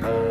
[0.00, 0.21] Bye.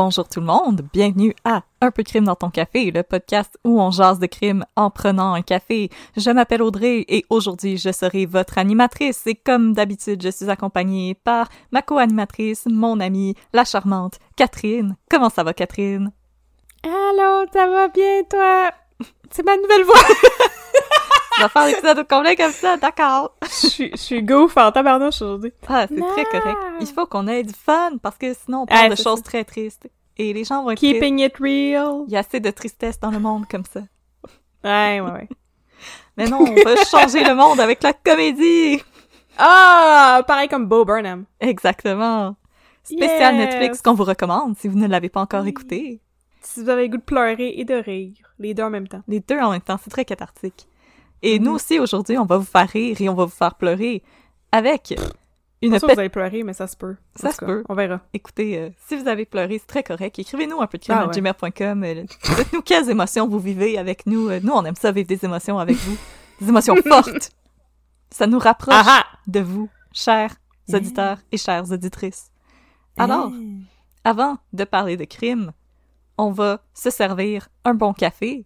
[0.00, 3.58] Bonjour tout le monde, bienvenue à Un peu de crime dans ton café, le podcast
[3.64, 5.90] où on jase de crime en prenant un café.
[6.16, 11.14] Je m'appelle Audrey et aujourd'hui je serai votre animatrice et comme d'habitude je suis accompagnée
[11.14, 14.94] par ma co-animatrice, mon amie, la charmante Catherine.
[15.10, 16.12] Comment ça va Catherine?
[16.84, 18.70] Allô, ça va bien toi?
[19.32, 19.96] C'est ma nouvelle voix!
[21.38, 23.32] Tu vas faire l'épisode au complet comme ça, d'accord.
[23.42, 25.52] Je suis, je suis goof en tabarnouche aujourd'hui.
[25.68, 26.58] Ah, c'est très correct.
[26.80, 29.24] Il faut qu'on ait du fun parce que sinon on parle Ouais, de choses ça.
[29.24, 29.88] très tristes.
[30.16, 30.94] Et les gens vont être tristes.
[30.94, 32.02] Keeping it real.
[32.08, 33.80] Il y a assez de tristesse dans le monde comme ça.
[34.64, 35.28] Ouais, ouais, ouais.
[36.16, 38.82] Mais non, on va changer le monde avec la comédie!
[39.38, 40.22] Ah!
[40.26, 41.24] Pareil comme Bo Burnham.
[41.38, 42.34] Exactement.
[42.82, 43.46] Spécial Yes.
[43.46, 46.00] Netflix qu'on vous recommande si vous ne l'avez pas encore écouté.
[46.42, 49.02] Si vous avez le goût de pleurer et de rire, les deux en même temps.
[49.06, 50.66] Les deux en même temps, c'est très cathartique.
[51.22, 54.02] Et nous aussi, aujourd'hui, on va vous faire rire et on va vous faire pleurer
[54.52, 54.94] avec
[55.60, 55.96] une Pas sûr petite...
[55.96, 56.96] vous allez pleurer, mais ça se peut.
[57.16, 57.64] Ça se peut.
[57.68, 58.00] On verra.
[58.14, 60.18] Écoutez, euh, si vous avez pleuré, c'est très correct.
[60.18, 61.12] Écrivez-nous un peu de crime Ah à ouais.
[62.36, 64.28] Dites-nous quelles émotions vous vivez avec nous.
[64.28, 65.96] Euh, Nous, on aime ça vivre des émotions avec vous.
[66.40, 67.30] Des émotions fortes.
[68.10, 69.04] Ça nous rapproche Ah ah!
[69.26, 70.36] de vous, chers
[70.72, 72.30] auditeurs et chères auditrices.
[72.96, 73.32] Alors,
[74.04, 75.52] avant de parler de crime,
[76.16, 78.44] on va se servir un bon café.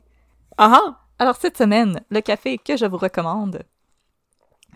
[0.56, 1.01] Ah ah!
[1.22, 3.62] Alors cette semaine, le café que je vous recommande,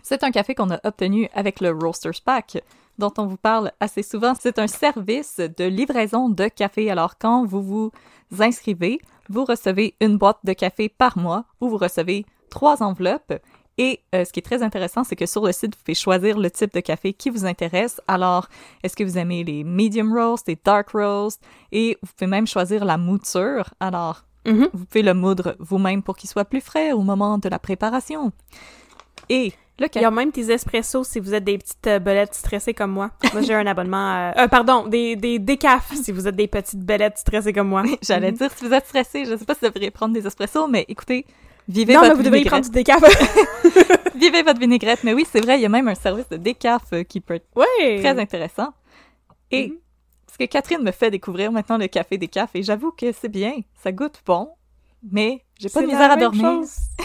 [0.01, 2.63] c'est un café qu'on a obtenu avec le Roasters Pack,
[2.97, 4.33] dont on vous parle assez souvent.
[4.33, 6.89] C'est un service de livraison de café.
[6.89, 7.91] Alors quand vous vous
[8.39, 13.33] inscrivez, vous recevez une boîte de café par mois où vous recevez trois enveloppes.
[13.77, 16.39] Et euh, ce qui est très intéressant, c'est que sur le site, vous pouvez choisir
[16.39, 17.99] le type de café qui vous intéresse.
[18.07, 18.47] Alors,
[18.83, 21.43] est-ce que vous aimez les medium roast, les dark roast?
[21.73, 23.73] Et vous pouvez même choisir la mouture.
[23.81, 24.69] Alors, Mhm.
[24.73, 28.31] vous pouvez le moudre vous-même pour qu'il soit plus frais au moment de la préparation.
[29.29, 32.33] Et le Il y a même des espressos si vous êtes des petites euh, belettes
[32.33, 33.11] stressées comme moi.
[33.33, 34.33] Moi, j'ai un abonnement à...
[34.43, 37.83] euh, pardon, des, des décafs si vous êtes des petites belettes stressées comme moi.
[38.01, 38.37] J'allais Mhm.
[38.37, 40.85] dire, si vous êtes stressé, je sais pas si vous devriez prendre des espressos, mais
[40.87, 41.25] écoutez,
[41.67, 43.01] vivez Non, mais votre vous devriez prendre du décaf.
[44.15, 45.03] Vivez votre vinaigrette.
[45.03, 47.35] Mais oui, c'est vrai, il y a même un service de décaf euh, qui peut
[47.35, 47.99] être ouais!
[47.99, 48.73] très intéressant.
[49.51, 49.75] Et Mhm.
[50.37, 53.91] Que Catherine me fait découvrir maintenant le café décaf, et j'avoue que c'est bien, ça
[53.91, 54.49] goûte bon,
[55.11, 56.61] mais j'ai pas de misère à dormir.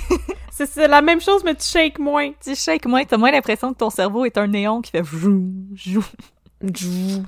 [0.50, 2.32] c'est la même chose, mais tu shakes moins.
[2.42, 6.02] Tu shakes moins, t'as moins l'impression que ton cerveau est un néon qui fait jou,
[6.64, 7.24] jou.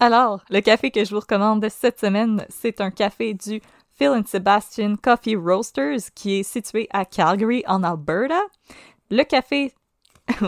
[0.00, 3.60] Alors, le café que je vous recommande cette semaine, c'est un café du
[3.96, 8.40] Phil and Sebastian Coffee Roasters qui est situé à Calgary, en Alberta.
[9.10, 9.72] Le café,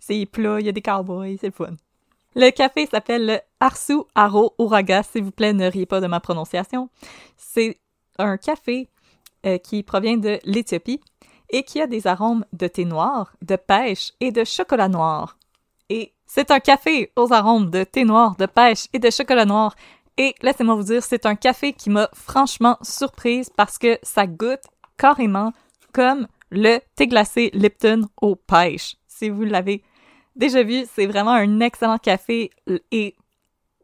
[0.00, 1.74] c'est plat, il y a des cowboys, c'est le fun.
[2.36, 6.20] Le café s'appelle le Arsu Aro Uraga, s'il vous plaît, ne riez pas de ma
[6.20, 6.88] prononciation.
[7.36, 7.80] C'est
[8.18, 8.88] un café
[9.46, 11.00] euh, qui provient de l'Éthiopie
[11.50, 15.38] et qui a des arômes de thé noir, de pêche et de chocolat noir.
[15.88, 19.74] Et c'est un café aux arômes de thé noir, de pêche et de chocolat noir.
[20.16, 24.62] Et laissez-moi vous dire, c'est un café qui m'a franchement surprise parce que ça goûte
[24.96, 25.52] carrément
[25.92, 28.96] comme le thé glacé Lipton aux pêches.
[29.08, 29.82] Si vous l'avez
[30.36, 32.50] déjà vu, c'est vraiment un excellent café
[32.90, 33.16] et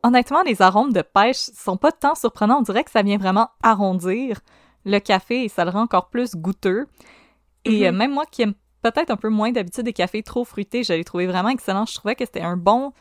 [0.02, 2.58] honnêtement, les arômes de pêche sont pas tant surprenants.
[2.58, 4.40] On dirait que ça vient vraiment arrondir
[4.84, 6.87] le café et ça le rend encore plus goûteux.
[7.64, 7.84] Et Mhm.
[7.87, 10.93] euh, même moi qui aime peut-être un peu moins d'habitude des cafés trop fruités, je
[10.93, 11.87] l'ai trouvé vraiment excellent.
[11.87, 12.93] Je trouvais que c'était un bon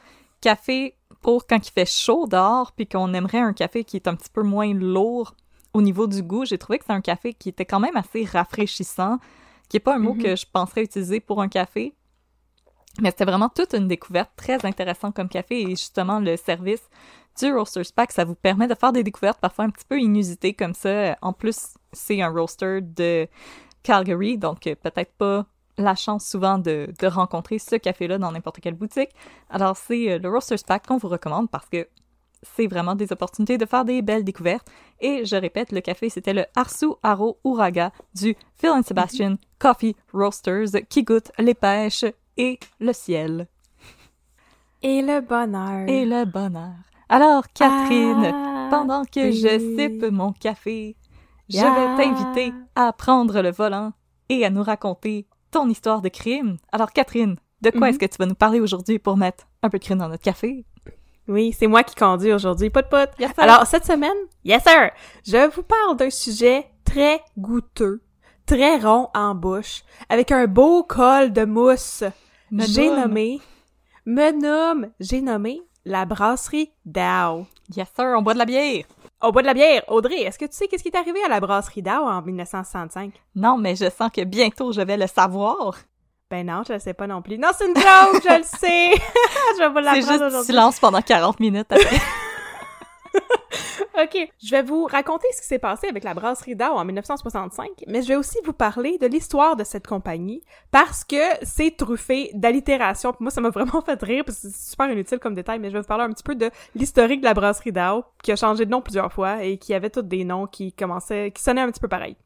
[0.42, 4.16] café pour quand il fait chaud dehors, puis qu'on aimerait un café qui est un
[4.16, 5.36] petit peu moins lourd
[5.74, 8.24] au niveau du goût, j'ai trouvé que c'est un café qui était quand même assez
[8.26, 9.18] rafraîchissant,
[9.70, 10.22] qui est pas un mot Mhm.
[10.24, 11.94] que je penserais utiliser pour un café.
[13.02, 16.90] Mais c'était vraiment toute une découverte très intéressante comme café et justement le service
[17.40, 20.54] du Roasters Pack, ça vous permet de faire des découvertes parfois un petit peu inusitées
[20.54, 21.18] comme ça.
[21.22, 23.28] En plus, c'est un roaster de
[23.84, 25.46] Calgary, donc euh, peut-être pas
[25.78, 29.10] la chance souvent de, de rencontrer ce café-là dans n'importe quelle boutique.
[29.50, 31.88] Alors c'est euh, le Roasters Pack qu'on vous recommande parce que
[32.42, 34.68] c'est vraiment des opportunités de faire des belles découvertes.
[35.02, 39.96] Et je répète, le café, c'était le Arsu Aro Uraga du Phil and Sebastian Coffee
[40.14, 42.06] Roasters qui goûte les pêches
[42.38, 43.48] et le ciel
[44.82, 45.88] Et le bonheur.
[45.90, 46.74] et le bonheur.
[47.10, 49.34] Alors, Catherine, Ah, pendant que oui.
[49.34, 50.96] je sipe mon café,
[51.50, 53.94] je vais t'inviter à prendre le volant
[54.30, 56.58] et à nous raconter ton histoire de crime.
[56.72, 57.86] Alors, Catherine, de quoi Mhm.
[57.90, 60.24] est-ce que tu vas nous parler aujourd'hui pour mettre un peu de crime dans notre
[60.24, 60.66] café?
[61.28, 62.72] Oui, c'est moi qui conduis aujourd'hui.
[63.20, 63.34] Yes, sir.
[63.44, 64.92] Alors, cette semaine, yes sir,
[65.26, 68.02] je vous parle d'un sujet très goûteux,
[68.46, 72.04] très rond en bouche, avec un beau col de mousse.
[72.60, 73.42] J'ai nommé,
[74.06, 77.46] me nomme, j'ai nommé la brasserie Dow.
[77.76, 78.86] Yes, sir, on boit de la bière.
[79.22, 79.84] On boit de la bière.
[79.88, 83.14] Audrey, est-ce que tu sais qu'est-ce qui est arrivé à la brasserie Dow en 1965?
[83.36, 85.76] Non, mais je sens que bientôt je vais le savoir.
[86.30, 87.38] Ben non, je le sais pas non plus.
[87.38, 88.92] Non, c'est une joke, je le sais!
[89.58, 90.46] je vais vous C'est l'apprendre juste aujourd'hui.
[90.46, 91.98] silence pendant 40 minutes après.
[94.02, 97.70] OK, je vais vous raconter ce qui s'est passé avec la brasserie Dow en 1965,
[97.88, 102.30] mais je vais aussi vous parler de l'histoire de cette compagnie parce que c'est truffé
[102.34, 103.14] d'allitération.
[103.22, 105.74] Moi, ça m'a vraiment fait rire parce que c'est super inutile comme détail, mais je
[105.74, 108.66] vais vous parler un petit peu de l'historique de la brasserie Dow qui a changé
[108.66, 111.72] de nom plusieurs fois et qui avait tous des noms qui commençaient, qui sonnaient un
[111.72, 112.18] petit peu pareil.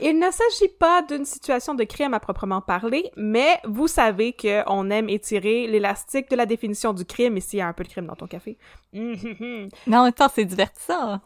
[0.00, 4.90] Il ne s'agit pas d'une situation de crime à proprement parler, mais vous savez qu'on
[4.90, 7.88] aime étirer l'élastique de la définition du crime ici, il y a un peu de
[7.88, 8.56] crime dans ton café.
[8.92, 11.20] Mais en même temps, c'est divertissant.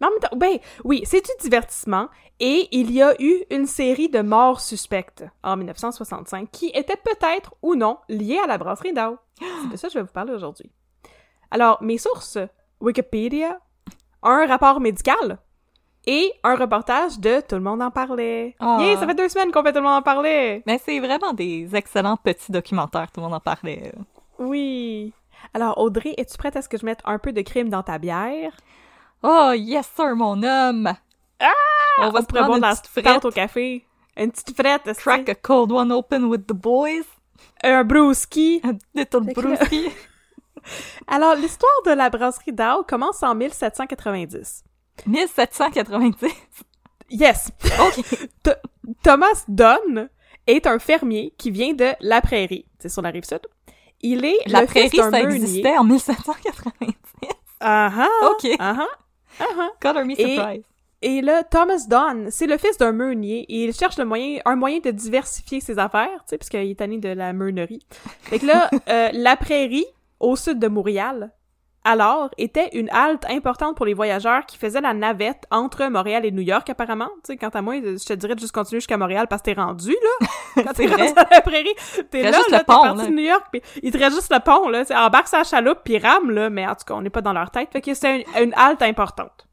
[0.00, 2.08] Mais en même temps, ben oui, c'est du divertissement
[2.40, 7.54] et il y a eu une série de morts suspectes en 1965 qui étaient peut-être
[7.62, 9.18] ou non liées à la brasserie Dow.
[9.40, 10.70] C'est de ça que je vais vous parler aujourd'hui.
[11.50, 12.38] Alors, mes sources,
[12.80, 13.58] Wikipédia,
[14.22, 15.38] un rapport médical
[16.10, 18.56] et un reportage de Tout le monde en parlait.
[18.62, 20.62] Yeah, ça fait deux semaines qu'on fait Tout le monde en parlait.
[20.66, 23.92] Mais c'est vraiment des excellents petits documentaires, tout le monde en parlait.
[24.38, 25.12] Oui.
[25.52, 27.98] Alors, Audrey, es-tu prête à ce que je mette un peu de crime dans ta
[27.98, 28.52] bière?
[29.22, 30.90] Oh, yes, sir, mon homme!
[31.40, 31.46] Ah!
[32.00, 33.24] On va se pourrait prendre une la petite frette.
[33.26, 33.84] au café.
[34.16, 37.04] Une petite frette, est-ce que- Crack a cold one open with the boys.
[37.62, 38.62] un brewski.
[38.64, 39.90] A little brewski.
[41.06, 44.64] Alors, l'histoire de la brasserie Dow commence en 1790.
[45.06, 46.26] 1790.
[47.10, 47.50] Yes!
[47.80, 48.04] OK.
[48.44, 48.56] Th-
[49.02, 50.08] Thomas Dunn
[50.46, 52.66] est un fermier qui vient de La Prairie.
[52.78, 53.40] C'est sur la rive sud.
[54.00, 56.94] Il est La le fils prairie, d'un ça existait en 1790.
[57.60, 58.30] Ah ah!
[58.30, 58.48] OK.
[58.58, 58.86] Ah ah!
[59.40, 59.68] Ah ah!
[59.80, 60.62] Color me Et- surprise.
[61.00, 64.56] Et là, Thomas Dunn, c'est le fils d'un meunier et il cherche le moyen, un
[64.56, 67.86] moyen de diversifier ses affaires, tu sais, puisqu'il est tanné de la meunerie.
[68.22, 69.86] Fait que là, euh, la prairie,
[70.18, 71.30] au sud de Montréal,
[71.84, 76.30] alors, était une halte importante pour les voyageurs qui faisaient la navette entre Montréal et
[76.30, 77.08] New York, apparemment.
[77.24, 79.52] Tu sais, quant à moi, je te dirais de juste continuer jusqu'à Montréal parce que
[79.52, 80.26] t'es rendu, là.
[80.64, 81.74] Quand t'es rendu à la prairie,
[82.10, 84.32] t'es là, là, le t'es pont, parti de New York, puis il te reste juste
[84.32, 84.80] le pont, là.
[84.80, 87.22] Tu sais, embarque sa chaloupe, puis rame, là, mais en tout cas, on n'est pas
[87.22, 87.70] dans leur tête.
[87.72, 89.47] Fait que c'est une, une halte importante.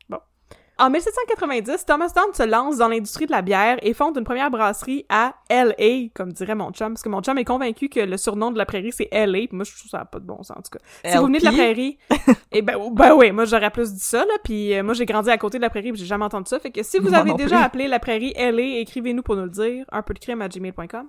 [0.77, 4.51] En 1790, Thomas Dunn se lance dans l'industrie de la bière et fonde une première
[4.51, 8.17] brasserie à L.A., comme dirait mon chum, parce que mon chum est convaincu que le
[8.17, 10.58] surnom de la prairie, c'est L.A., puis moi, je trouve ça pas de bon sens,
[10.58, 10.79] en tout cas.
[11.10, 11.98] Si vous venez de la prairie,
[12.51, 15.29] eh ben, ben oui, moi, j'aurais plus dit ça, là, puis euh, moi, j'ai grandi
[15.29, 17.20] à côté de la prairie, puis j'ai jamais entendu ça, fait que si vous Moi
[17.20, 17.65] avez déjà plus.
[17.65, 21.08] appelé la prairie L.A., écrivez-nous pour nous le dire, un peu de crime à gmail.com.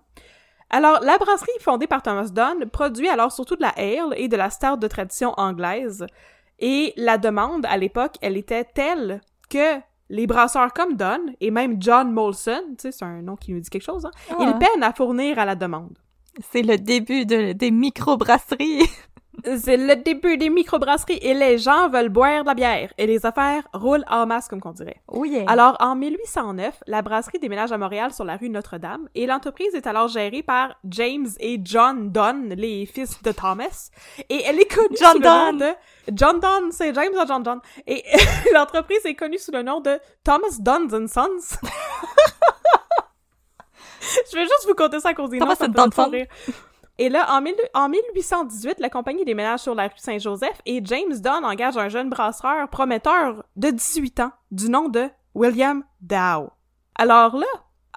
[0.70, 4.36] Alors, la brasserie fondée par Thomas Dunn produit alors surtout de la ale et de
[4.36, 6.06] la stout de tradition anglaise.
[6.58, 11.76] Et la demande, à l'époque, elle était telle que les brasseurs comme Dunn, et même
[11.80, 14.36] John Molson, tu sais, c'est un nom qui nous dit quelque chose, hein, Ah.
[14.40, 15.98] ils peinent à fournir à la demande.
[16.52, 18.82] C'est le début de, des microbrasseries.
[19.44, 23.24] C'est le début des microbrasseries et les gens veulent boire de la bière et les
[23.26, 25.00] affaires roulent en masse, comme qu'on dirait.
[25.08, 25.44] Oh yeah.
[25.46, 29.86] Alors, en 1809, la brasserie déménage à Montréal sur la rue Notre-Dame et l'entreprise est
[29.86, 33.90] alors gérée par James et John Dunn, les fils de Thomas.
[34.28, 35.58] Et elle est connue John sous le nom Dunn.
[35.58, 36.16] de...
[36.16, 37.60] John Dunn, c'est James ou John Dunn.
[37.86, 38.04] Et
[38.54, 41.58] l'entreprise est connue sous le nom de Thomas Dunn and Sons.
[44.30, 46.28] Je vais juste vous conter ça à cause des Thomas noms, ça me fait.
[46.98, 51.12] Et là, en, mille- en 1818, la compagnie déménage sur la rue Saint-Joseph et James
[51.20, 56.50] Dunn engage un jeune brasseur prometteur de 18 ans du nom de William Dow.
[56.94, 57.46] Alors là,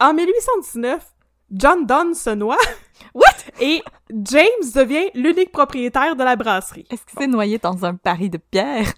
[0.02, 1.06] en 1819,
[1.52, 2.58] John Dunn se noie.
[3.14, 3.26] What?
[3.62, 4.44] Et James
[4.76, 6.86] devient l'unique propriétaire de la brasserie.
[6.90, 8.94] Est-ce que c'est noyé dans un baril de bière?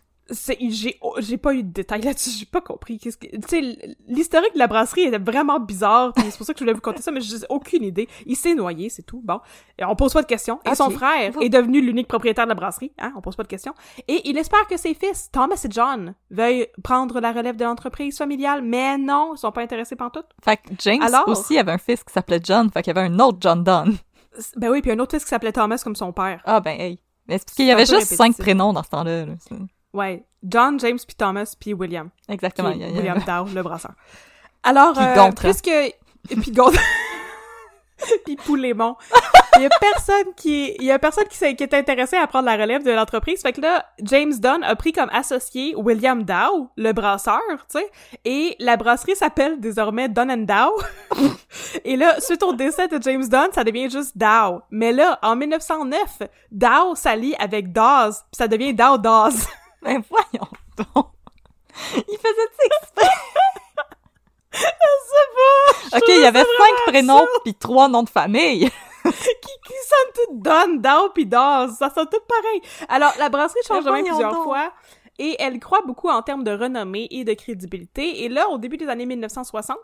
[0.59, 3.95] J'ai oh, j'ai pas eu de détails là-dessus, j'ai pas compris qu'est-ce que tu sais
[4.07, 6.81] l'historique de la brasserie était vraiment bizarre, puis c'est pour ça que je voulais vous
[6.81, 8.07] conter ça mais j'ai aucune idée.
[8.25, 9.21] Il s'est noyé, c'est tout.
[9.23, 9.39] Bon,
[9.77, 10.59] et on pose pas de questions.
[10.69, 13.47] Et son frère est devenu l'unique propriétaire de la brasserie, hein, on pose pas de
[13.47, 13.73] questions.
[14.07, 18.17] Et il espère que ses fils Thomas et John veuillent prendre la relève de l'entreprise
[18.17, 20.23] familiale, mais non, ils sont pas intéressés par tout.
[20.43, 21.27] Fait que James Alors?
[21.27, 23.97] aussi avait un fils qui s'appelait John, fait qu'il y avait un autre John Donne.
[24.55, 26.41] Ben oui, puis un autre fils qui s'appelait Thomas comme son père.
[26.45, 26.99] Ah ben hey.
[27.27, 29.25] Mais c'est parce qu'il y avait juste cinq prénoms dans ce temps-là.
[29.25, 29.33] là.
[29.93, 32.09] Ouais, John, James puis Thomas puis William.
[32.29, 32.69] Exactement.
[32.69, 33.91] est il y a- il y a- William Dow, le brasseur.
[34.63, 35.67] Alors, Puis euh, puisque...
[35.67, 35.95] Et
[36.39, 36.79] puis Gontran.
[38.25, 38.95] puis Poulémon.
[39.57, 40.73] Il y a personne qui...
[40.79, 43.41] Il y a personne qui, s'est- qui est intéressé à prendre la relève de l'entreprise.
[43.41, 47.91] Fait que là, James Dunn a pris comme associé William Dow, le brasseur, tu sais,
[48.25, 51.25] et la brasserie s'appelle désormais Dunn and Dow.
[51.85, 54.61] et là, suite au décès de James Dunn, ça devient juste Dow.
[54.71, 59.45] Mais là, en 1909, Dow s'allie avec Dawes, puis ça devient Dow Dawes.
[59.83, 60.47] Ben voyons
[60.77, 61.07] donc.
[61.95, 63.07] Il faisait ça exprès.
[65.93, 68.69] Ok, il y avait cinq prénoms puis trois noms de famille.
[69.03, 71.75] qui, qui sonnent toutes Don, Dow pis Dawes.
[71.77, 72.61] Ça sonne tout pareil.
[72.87, 74.43] Alors, la brasserie change de Mais main plusieurs donc.
[74.43, 74.71] fois
[75.17, 78.23] et elle croit beaucoup en termes de renommée et de crédibilité.
[78.23, 79.77] Et là, au début des années 1960,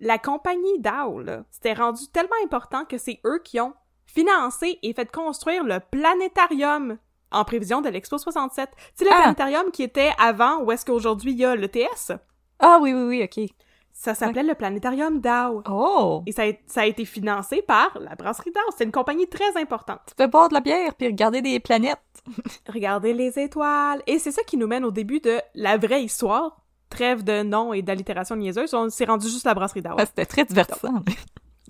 [0.00, 3.74] la compagnie Dow, là, c'était rendu tellement important que c'est eux qui ont
[4.06, 6.98] financé et fait construire le planétarium
[7.32, 8.70] en prévision de l'Expo 67.
[8.76, 9.20] Tu sais, le Ah.
[9.22, 12.12] planétarium qui était avant où est-ce qu'aujourd'hui il y a l'ETS,
[12.58, 13.48] Ah oui, oui, oui, ok.
[13.92, 15.62] ça s'appelait le planétarium Dow.
[15.68, 16.22] Oh!
[16.26, 18.60] Et ça a, ça a été financé par la brasserie Dow.
[18.76, 20.00] C'est une compagnie très importante.
[20.08, 21.98] Tu peux boire de la bière puis regarder des planètes.
[22.72, 24.02] Regardez les étoiles.
[24.06, 26.58] Et c'est ça qui nous mène au début de la vraie histoire.
[26.90, 28.74] Trêve de noms et d'allitération niaiseuse.
[28.74, 29.96] On s'est rendu juste la brasserie d'Ao.
[29.98, 31.02] Ah, C'était très divertissant.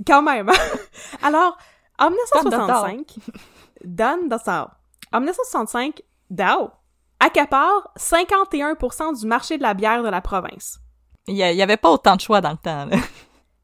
[0.06, 0.50] Quand même.
[1.22, 1.56] Alors,
[1.98, 3.14] en Donne de 1965,
[3.84, 4.68] Don Dassau.
[5.12, 6.70] En 1965, Dow
[7.20, 10.78] accapare 51% du marché de la bière de la province.
[11.28, 12.86] Il y, a- il y avait pas autant de choix dans le temps.
[12.86, 12.96] là.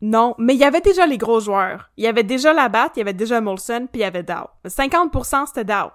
[0.00, 1.90] Non, mais il y avait déjà les gros joueurs.
[1.96, 4.46] Il y avait déjà Labatt, il y avait déjà Molson, puis il y avait Dow.
[4.64, 5.90] 50% c'était Dow.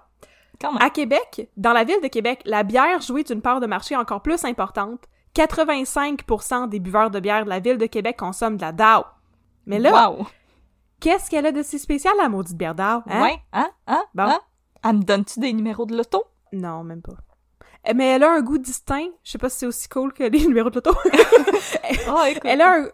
[0.78, 4.20] À Québec, dans la ville de Québec, la bière jouait d'une part de marché encore
[4.20, 5.00] plus importante.
[5.34, 9.04] 85% des buveurs de bière de la ville de Québec consomment de la DAO.
[9.66, 10.26] Mais là, wow!
[11.00, 13.02] qu'est-ce qu'elle a de si spécial, la maudite bière DAO?
[13.08, 13.22] Hein?
[13.22, 13.70] Ouais, hein?
[13.86, 14.04] Hein?
[14.14, 14.24] Bon.
[14.24, 14.40] Hein?
[14.84, 16.24] Elle me donne-tu des numéros de loto?
[16.52, 17.14] Non, même pas.
[17.86, 19.08] Eh, Mais elle a un goût distinct.
[19.22, 20.92] Je sais pas si c'est aussi cool que les numéros de l'auto.
[22.08, 22.42] Oh, écoute.
[22.44, 22.88] elle a un...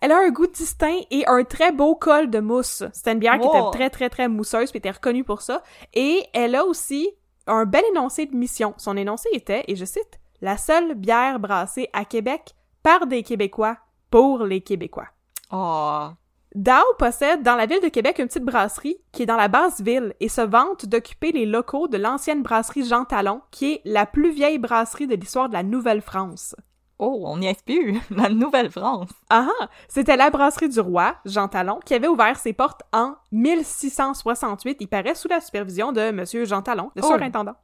[0.00, 2.82] Elle a un goût distinct et un très beau col de mousse.
[2.92, 5.62] C'était une bière qui était très, très, très mousseuse puis était reconnue pour ça.
[5.94, 7.08] Et elle a aussi
[7.46, 8.74] un bel énoncé de mission.
[8.76, 13.78] Son énoncé était, et je cite, «La seule bière brassée à Québec par des Québécois
[14.10, 15.08] pour les Québécois».
[15.52, 16.08] Oh.
[16.56, 19.82] Dow possède dans la ville de Québec une petite brasserie qui est dans la basse
[19.82, 24.06] ville et se vante d'occuper les locaux de l'ancienne brasserie Jean Talon, qui est la
[24.06, 26.56] plus vieille brasserie de l'histoire de la Nouvelle-France.
[26.98, 28.00] Oh, on n'y est plus.
[28.10, 29.10] La Nouvelle-France.
[29.28, 29.68] Ah ah!
[29.86, 34.88] C'était la brasserie du roi, Jean Talon, qui avait ouvert ses portes en 1668, il
[34.88, 37.08] paraît sous la supervision de Monsieur Jean Talon, le Oh.
[37.08, 37.54] surintendant.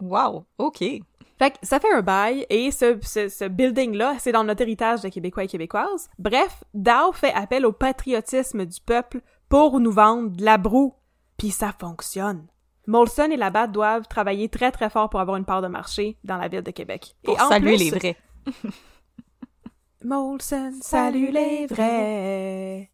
[0.00, 0.46] Wow.
[0.56, 0.82] OK.
[1.38, 5.02] Fait que ça fait un bail, et ce, ce, ce building-là, c'est dans notre héritage
[5.02, 6.08] de Québécois et Québécoises.
[6.18, 10.94] Bref, Dow fait appel au patriotisme du peuple pour nous vendre de la broue.
[11.36, 12.48] Puis ça fonctionne.
[12.88, 16.38] Molson et Labatt doivent travailler très très fort pour avoir une part de marché dans
[16.38, 17.14] la ville de Québec.
[17.22, 18.16] Pour et en saluer plus, les vrais.
[20.04, 22.90] Molson, salut les vrais.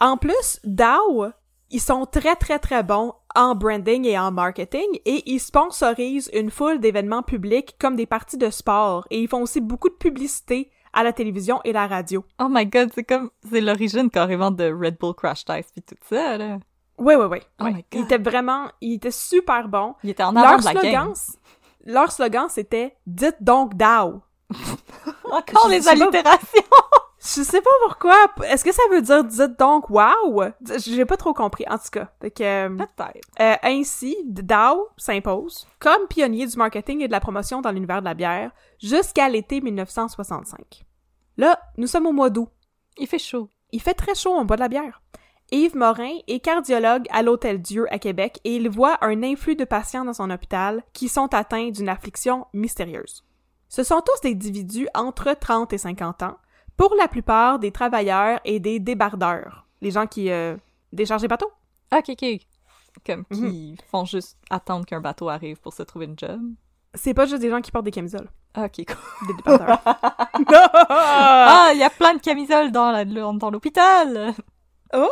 [0.00, 1.26] En plus, Dow,
[1.70, 6.50] ils sont très très très bons en branding et en marketing et ils sponsorisent une
[6.50, 10.70] foule d'événements publics comme des parties de sport et ils font aussi beaucoup de publicité
[10.92, 12.24] à la télévision et la radio.
[12.38, 13.30] Oh my god, c'est comme...
[13.50, 16.58] C'est l'origine carrément de Red Bull Crash Test puis tout ça, là.
[16.98, 17.38] Oui, oui, oui.
[17.60, 17.72] Oh ouais.
[17.72, 18.02] my God.
[18.04, 19.94] étaient vraiment, ils étaient super bons.
[20.04, 21.14] Il était en avant Leur de la slogan, game.
[21.86, 24.20] leur slogan c'était Dites donc Dow.
[25.30, 26.62] Encore les allitérations!
[27.24, 28.16] Je sais pas pourquoi.
[28.44, 30.42] Est-ce que ça veut dire dites donc wow?
[30.84, 32.10] J'ai pas trop compris, en tout cas.
[32.24, 33.28] Euh, Peut-être.
[33.40, 38.06] Euh, ainsi, Dow s'impose comme pionnier du marketing et de la promotion dans l'univers de
[38.06, 38.50] la bière
[38.80, 40.84] jusqu'à l'été 1965.
[41.36, 42.48] Là, nous sommes au mois d'août.
[42.98, 43.48] Il fait chaud.
[43.70, 45.00] Il fait très chaud, on boit de la bière.
[45.52, 49.64] Yves Morin est cardiologue à l'Hôtel Dieu à Québec et il voit un influx de
[49.64, 53.24] patients dans son hôpital qui sont atteints d'une affliction mystérieuse.
[53.68, 56.36] Ce sont tous des individus entre 30 et 50 ans,
[56.88, 60.56] pour la plupart des travailleurs et des débardeurs, les gens qui euh,
[60.92, 61.52] déchargent les bateaux.
[61.96, 62.24] Ok, ok.
[63.06, 63.50] Comme Mhm.
[63.50, 66.40] qui font juste attendre qu'un bateau arrive pour se trouver une job.
[66.94, 69.28] C'est pas juste des gens qui portent des camisoles, Ok, cool.
[69.28, 69.78] des débardeurs.
[70.90, 74.34] Ah, il y a plein de camisoles dans l'hôpital!
[74.92, 75.08] Oh!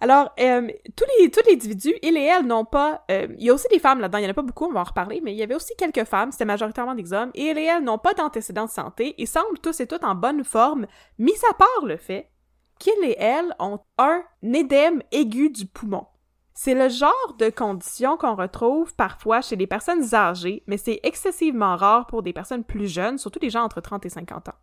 [0.00, 3.04] Alors, euh, tous les tous les individus, ils et elles n'ont pas...
[3.10, 4.72] euh, il y a aussi des femmes là-dedans, il y en a pas beaucoup, on
[4.72, 7.46] va en reparler, mais il y avait aussi quelques femmes, c'était majoritairement des hommes, et
[7.46, 10.44] ils et elles n'ont pas d'antécédents de santé, et semblent tous et toutes en bonne
[10.44, 10.86] forme,
[11.18, 12.30] mis à part le fait
[12.78, 16.06] qu'ils et elles ont un édème aigu du poumon.
[16.54, 21.76] C'est le genre de condition qu'on retrouve parfois chez les personnes âgées, mais c'est excessivement
[21.76, 24.54] rare pour des personnes plus jeunes, surtout des gens entre 30 et 50 ans.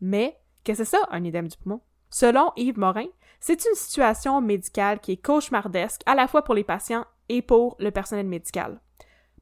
[0.00, 1.80] Mais, qu'est-ce que c'est ça, un édème du poumon?
[2.10, 3.08] Selon Yves Morin,
[3.46, 7.76] c'est une situation médicale qui est cauchemardesque à la fois pour les patients et pour
[7.78, 8.80] le personnel médical.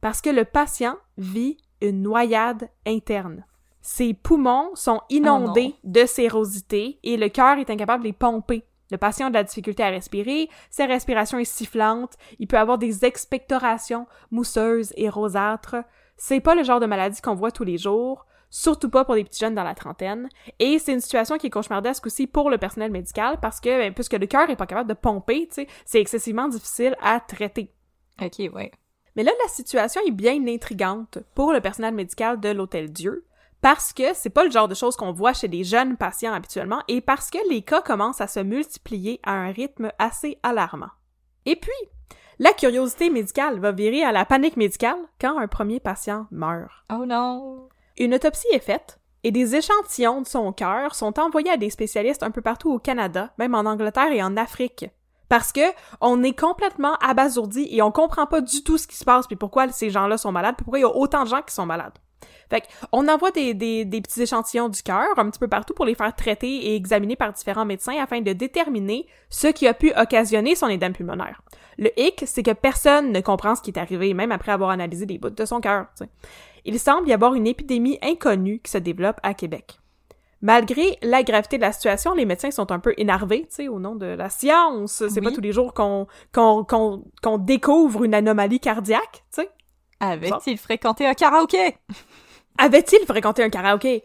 [0.01, 3.47] Parce que le patient vit une noyade interne.
[3.81, 8.65] Ses poumons sont inondés de sérosité et le cœur est incapable de les pomper.
[8.91, 12.79] Le patient a de la difficulté à respirer, sa respiration est sifflante, il peut avoir
[12.79, 15.77] des expectorations mousseuses et rosâtres.
[16.17, 19.25] C'est pas le genre de maladie qu'on voit tous les jours, surtout pas pour des
[19.25, 20.29] petits jeunes dans la trentaine.
[20.61, 23.93] Et c'est une situation qui est cauchemardesque aussi pour le personnel médical parce que, ben,
[23.93, 27.73] puisque le cœur est pas capable de pomper, c'est excessivement difficile à traiter.
[28.21, 28.71] Ok, ouais.
[29.17, 33.27] Mais là, la situation est bien intrigante pour le personnel médical de l'Hôtel Dieu
[33.63, 36.83] parce que c'est pas le genre de choses qu'on voit chez les jeunes patients habituellement
[36.89, 40.91] et parce que les cas commencent à se multiplier à un rythme assez alarmant.
[41.47, 41.71] Et puis,
[42.39, 46.73] la curiosité médicale va virer à la panique médicale quand un premier patient meurt.
[46.93, 47.69] Oh non!
[47.99, 52.23] Une autopsie est faite et des échantillons de son cœur sont envoyés à des spécialistes
[52.23, 54.87] un peu partout au Canada, même en Angleterre et en Afrique.
[55.29, 55.61] Parce que
[56.01, 59.37] on est complètement abasourdi et on comprend pas du tout ce qui se passe puis
[59.37, 61.67] pourquoi ces gens-là sont malades puis pourquoi il y a autant de gens qui sont
[61.67, 61.99] malades.
[62.51, 65.85] Fait on envoie des, des, des petits échantillons du cœur un petit peu partout pour
[65.85, 69.93] les faire traiter et examiner par différents médecins afin de déterminer ce qui a pu
[69.97, 71.43] occasionner son édème pulmonaire.
[71.79, 75.07] Le hic, c'est que personne ne comprend ce qui est arrivé, même après avoir analysé
[75.07, 75.87] des bouts de son cœur.
[76.65, 79.79] Il semble y avoir une épidémie inconnue qui se développe à Québec.
[80.45, 83.79] Malgré la gravité de la situation, les médecins sont un peu énervés, tu sais, au
[83.79, 84.93] nom de la science.
[85.09, 85.23] C'est Oui.
[85.23, 89.51] pas tous les jours qu'on qu'on qu'on qu'on découvre une anomalie cardiaque, tu sais.
[90.01, 91.77] Avait-il fréquenté un karaoké?
[92.59, 94.05] Avait-il fréquenté un karaoké?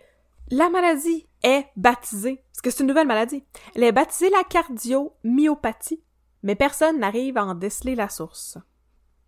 [0.49, 3.43] La maladie est baptisée, parce que c'est une nouvelle maladie.
[3.75, 6.01] Elle est baptisée la cardiomyopathie,
[6.43, 8.57] mais personne n'arrive à en déceler la source.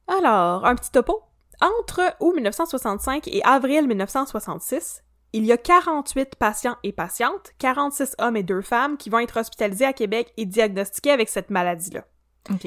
[0.07, 1.21] Alors, un petit topo.
[1.61, 8.37] Entre août 1965 et avril 1966, il y a 48 patients et patientes, 46 hommes
[8.37, 12.05] et 2 femmes, qui vont être hospitalisés à Québec et diagnostiqués avec cette maladie-là.
[12.49, 12.65] Ok.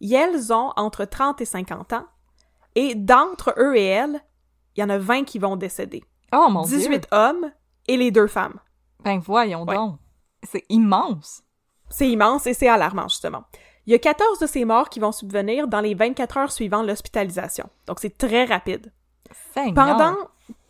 [0.00, 2.06] Et elles ont entre 30 et 50 ans,
[2.74, 4.20] et d'entre eux et elles,
[4.76, 6.02] il y en a 20 qui vont décéder.
[6.32, 7.00] Oh mon 18 dieu!
[7.12, 7.52] hommes
[7.86, 8.58] et les deux femmes.
[9.02, 9.74] Ben voyons Ouais.
[9.76, 9.98] donc.
[10.42, 11.42] C'est immense.
[11.90, 13.44] C'est immense et c'est alarmant, justement.
[13.86, 16.82] Il y a 14 de ces morts qui vont subvenir dans les 24 heures suivant
[16.82, 17.68] l'hospitalisation.
[17.86, 18.92] Donc, c'est très rapide.
[19.54, 20.16] Pendant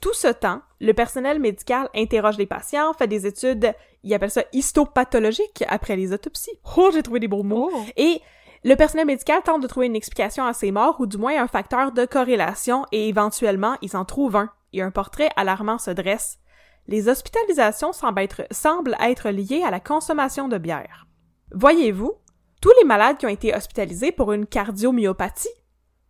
[0.01, 4.45] tout ce temps, le personnel médical interroge les patients, fait des études, il appelle ça
[4.53, 6.59] histopathologiques après les autopsies.
[6.77, 7.71] Oh, j'ai trouvé des beaux mots.
[7.73, 7.85] Oh.
[7.97, 8.21] Et
[8.65, 11.47] le personnel médical tente de trouver une explication à ces morts ou du moins un
[11.47, 16.39] facteur de corrélation et éventuellement, ils en trouvent un et un portrait alarmant se dresse.
[16.87, 21.07] Les hospitalisations semblent être, semblent être liées à la consommation de bière.
[21.53, 22.15] Voyez-vous,
[22.63, 25.49] tous les malades qui ont été hospitalisés pour une cardiomyopathie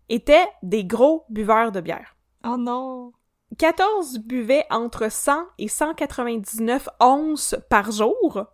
[0.09, 2.15] étaient des gros buveurs de bière.
[2.45, 3.13] Oh non.
[3.59, 8.47] 14 buvaient entre 100 et 199 onces par jour.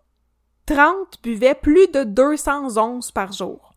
[0.65, 3.70] 30 buvaient plus de 200 onces par jour.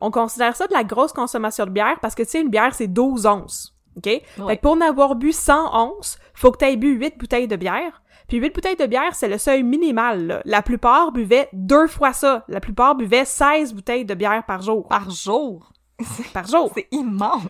[0.00, 2.74] On considère ça de la grosse consommation de bière parce que, tu sais, une bière,
[2.74, 3.74] c'est 12 onces.
[3.96, 4.04] OK?
[4.04, 4.22] Fait
[4.56, 7.56] que pour en avoir bu 100 onces, faut que tu aies bu 8 bouteilles de
[7.56, 8.02] bière.
[8.28, 10.26] Puis 8 bouteilles de bière, c'est le seuil minimal.
[10.26, 10.42] là.
[10.44, 12.44] La plupart buvaient deux fois ça.
[12.48, 14.88] La plupart buvaient 16 bouteilles de bière par jour.
[14.88, 15.70] Par jour?
[16.32, 16.72] Par jour.
[16.74, 17.42] C'est immense.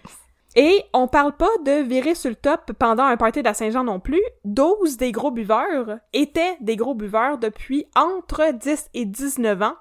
[0.57, 3.85] Et on parle pas de virer sur le top pendant un party de la Saint-Jean
[3.85, 4.23] non plus.
[4.45, 9.75] 12 des gros buveurs étaient des gros buveurs depuis entre 10 et 19 ans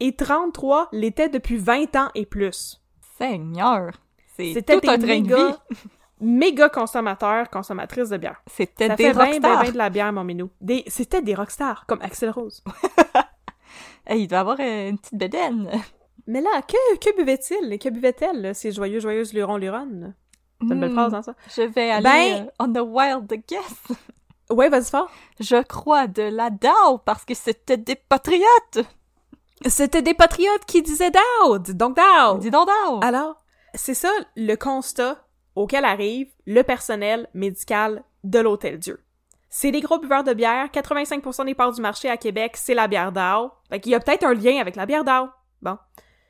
[0.00, 2.80] et 33 l'étaient depuis 20 ans et plus.
[3.18, 3.92] Seigneur.
[4.36, 5.22] C'est C'était un des de vie.
[5.22, 5.58] méga,
[6.20, 8.42] méga consommateurs, consommatrices de bière.
[8.46, 9.62] C'était des fait rockstars.
[9.62, 10.50] bien de la bière, mon minou.
[10.60, 12.62] Des, c'était des rockstars, comme Axel Rose.
[14.08, 15.68] Hey, il doit avoir euh, une petite bedaine.
[16.28, 17.72] Mais là, que, que buvait-il?
[17.72, 20.14] Et que buvait-elle, ces joyeux, joyeuses luron luron?
[20.60, 21.34] C'est une belle Hmm, phrase, hein, ça?
[21.54, 23.82] Je vais aller Ben- euh, on a wild guess.
[24.48, 25.10] Ouais, vas-y fort.
[25.40, 28.78] Je crois de la DAO parce que c'était des patriotes.
[29.64, 31.72] C'était des patriotes qui disaient Dowd!
[31.72, 32.40] Donc Dowd!
[32.40, 33.00] Dis donc DAO.
[33.02, 33.42] Alors,
[33.74, 39.02] c'est ça le constat auquel arrive le personnel médical de l'Hôtel Dieu.
[39.48, 40.66] C'est des gros buveurs de bière.
[40.66, 43.52] 85% des parts du marché à Québec, c'est la bière d'Ao.
[43.70, 45.28] Fait qu'il y a peut-être un lien avec la bière d'Ao.
[45.62, 45.78] Bon.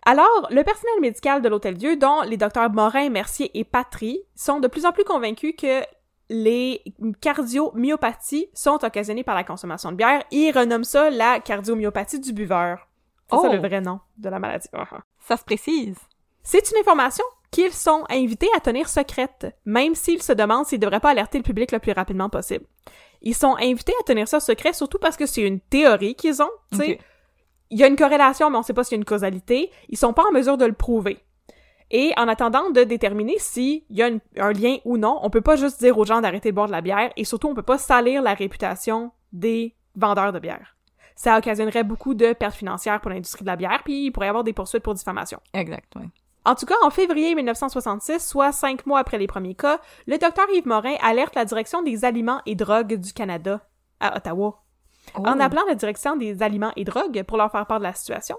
[0.04, 4.60] Alors, le personnel médical de l'Hôtel Dieu, dont les docteurs Morin, Mercier et Patry, sont
[4.60, 5.82] de plus en plus convaincus que
[6.28, 6.84] les
[7.20, 10.22] cardiomyopathies sont occasionnées par la consommation de bière.
[10.30, 12.86] Ils renomment ça la cardiomyopathie du buveur.
[13.30, 13.52] C'est ça Oh.
[13.52, 14.68] le vrai nom de la maladie.
[14.72, 15.00] Ah, ah.
[15.20, 15.96] Ça se précise.
[16.42, 21.00] C'est une information qu'ils sont invités à tenir secrète, même s'ils se demandent s'ils devraient
[21.00, 22.64] pas alerter le public le plus rapidement possible.
[23.22, 26.50] Ils sont invités à tenir ça secret, surtout parce que c'est une théorie qu'ils ont.
[27.70, 29.70] Il y a une corrélation, mais on sait pas s'il y a une causalité.
[29.88, 31.18] Ils sont pas en mesure de le prouver.
[31.90, 35.40] Et en attendant de déterminer s'il y a une- un lien ou non, on peut
[35.40, 37.62] pas juste dire aux gens d'arrêter de boire de la bière, et surtout on peut
[37.62, 40.75] pas salir la réputation des vendeurs de bière.
[41.16, 44.29] Ça occasionnerait beaucoup de pertes financières pour l'industrie de la bière, puis il pourrait y
[44.29, 45.40] avoir des poursuites pour diffamation.
[45.55, 46.09] Exact, ouais.
[46.44, 50.46] En tout cas, en février 1966, soit cinq mois après les premiers cas, le docteur
[50.55, 53.66] Yves Morin alerte la direction des aliments et drogues du Canada
[53.98, 54.62] à Ottawa.
[55.14, 55.40] En Oh.
[55.40, 58.37] appelant la direction des aliments et drogues pour leur faire part de la situation,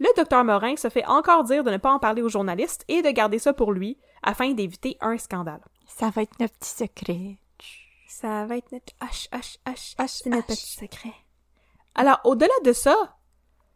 [0.00, 3.02] le docteur Morin se fait encore dire de ne pas en parler aux journalistes et
[3.02, 5.60] de garder ça pour lui afin d'éviter un scandale.
[5.86, 7.38] Ça va être notre petit secret.
[8.08, 11.12] Ça va être notre H, H, H, H, c'est notre petit secret.
[11.94, 12.96] Alors, au-delà de ça,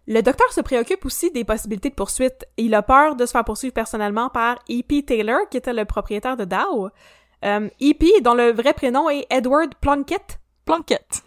[0.07, 2.45] le docteur se préoccupe aussi des possibilités de poursuite.
[2.57, 5.05] Il a peur de se faire poursuivre personnellement par E.P.
[5.05, 6.89] Taylor, qui était le propriétaire de Dow.
[7.45, 10.41] Euh, E.P., dont le vrai prénom est Edward Plunkett.
[10.65, 11.23] Planquette.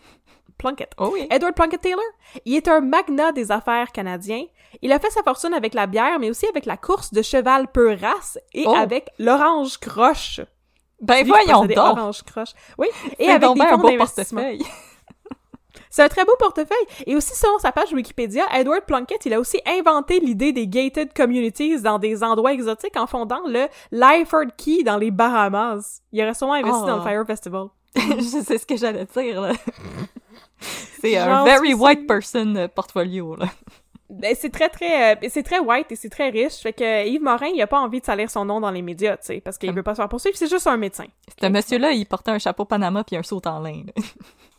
[0.58, 0.92] Plunkett.
[0.98, 1.28] Oh oui.
[1.32, 2.00] Edward Plunkett Taylor,
[2.46, 4.44] il est un magnat des affaires canadien.
[4.82, 7.68] Il a fait sa fortune avec la bière, mais aussi avec la course de cheval
[7.72, 8.76] peu race et Oh.
[8.76, 10.42] avec l'orange croche.
[11.02, 11.78] Ben voyons donc.
[11.78, 12.52] Orange croche.
[12.78, 14.44] Oui, et avec des un fonds beau d'investissement.
[15.92, 16.88] C'est un très beau portefeuille.
[17.06, 21.14] Et aussi, selon sa page Wikipédia, Edward Plunkett, il a aussi inventé l'idée des gated
[21.14, 26.02] communities dans des endroits exotiques en fondant le Lyford Key dans les Bahamas.
[26.12, 26.88] Il aurait sûrement investi Oh.
[26.88, 27.68] dans le Fire Festival.
[27.96, 29.52] je sais ce que j'allais dire, là.
[31.02, 33.48] C'est un very white person euh, portfolio, là.
[34.10, 36.56] Ben, c'est très, très, euh, c'est très white et c'est très riche.
[36.56, 38.82] Fait que euh, Yves Morin, il a pas envie de salir son nom dans les
[38.82, 40.38] médias, tu sais, parce qu'il Comme- veut pas se faire poursuivre.
[40.38, 41.06] C'est juste un médecin.
[41.42, 43.84] Ce monsieur-là, il portait un chapeau Panama puis un saut en lin.
[43.88, 44.04] là.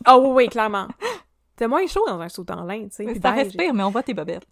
[0.07, 0.88] Ah oui, oui, clairement.
[1.62, 3.20] C'est moins chaud dans un saut en lin, tu sais.
[3.22, 4.48] Ça respire, mais on voit tes bobettes.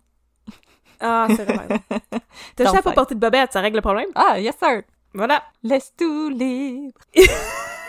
[1.00, 1.66] Ah, c'est vrai.
[2.54, 4.06] T'as juste à pas porter de bobette, ça règle le problème.
[4.14, 4.82] Ah, yes sir.
[5.12, 5.42] Voilà.
[5.64, 7.00] Laisse tout libre.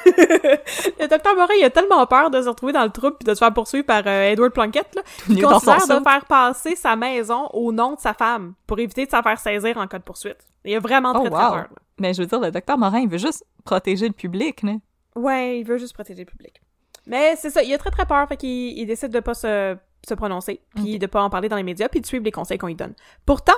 [0.07, 3.36] le docteur Morin, il a tellement peur de se retrouver dans le troupe puis de
[3.36, 5.03] se faire poursuivre par euh, Edward Plunkett, là.
[5.29, 8.55] nu Il dans son considère de faire passer sa maison au nom de sa femme
[8.65, 10.39] pour éviter de s'en faire saisir en cas de poursuite.
[10.65, 11.51] Il a vraiment très, Oh, très wow.
[11.51, 11.55] peur.
[11.57, 11.67] là.
[11.99, 14.77] Mais je veux dire, le docteur Morin, il veut juste protéger le public, là.
[15.15, 16.60] Ouais, il veut juste protéger le public.
[17.07, 19.75] Mais c'est ça, il a très très peur, fait qu'il il décide de pas se,
[20.07, 22.57] se prononcer, puis de pas en parler dans les médias, puis de suivre les conseils
[22.57, 22.93] qu'on lui donne.
[23.25, 23.53] Pourtant,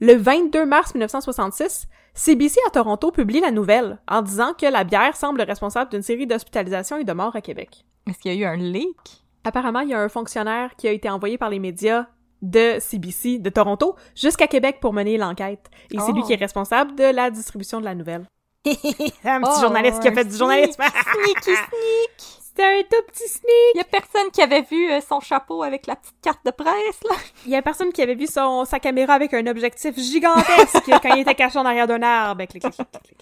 [0.00, 5.16] le 22 mars 1966, CBC à Toronto publie la nouvelle en disant que la bière
[5.16, 7.84] semble responsable d'une série d'hospitalisations et de morts à Québec.
[8.08, 9.24] Est-ce qu'il y a eu un leak?
[9.44, 12.06] Apparemment, il y a un fonctionnaire qui a été envoyé par les médias
[12.42, 15.70] de CBC de Toronto jusqu'à Québec pour mener l'enquête.
[15.90, 16.12] Et c'est Oh.
[16.14, 18.26] lui qui est responsable de la distribution de la nouvelle.
[18.66, 20.82] un petit Oh, journaliste qui a fait du journalisme.
[20.82, 22.42] Sneaky sneak!
[22.56, 23.74] C'était un tout petit sneak.
[23.74, 26.50] Il y a personne qui avait vu euh, son chapeau avec la petite carte de
[26.50, 27.16] presse, là.
[27.44, 31.14] Il y a personne qui avait vu son, sa caméra avec un objectif gigantesque quand
[31.14, 32.44] il était caché en arrière d'un arbre.
[32.46, 33.18] Clic, clic, clic, clic, clic.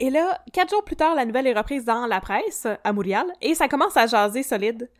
[0.00, 3.26] Et là, quatre jours plus tard, la nouvelle est reprise dans la presse, à Montréal,
[3.40, 4.90] et ça commence à jaser solide.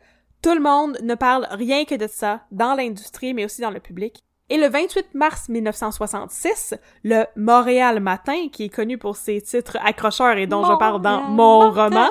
[0.41, 3.79] Tout le monde ne parle rien que de ça, dans l'industrie, mais aussi dans le
[3.79, 4.23] public.
[4.51, 10.37] Et le 28 mars 1966, le Montréal Matin, qui est connu pour ses titres accrocheurs
[10.37, 12.07] et dont je parle dans mon roman.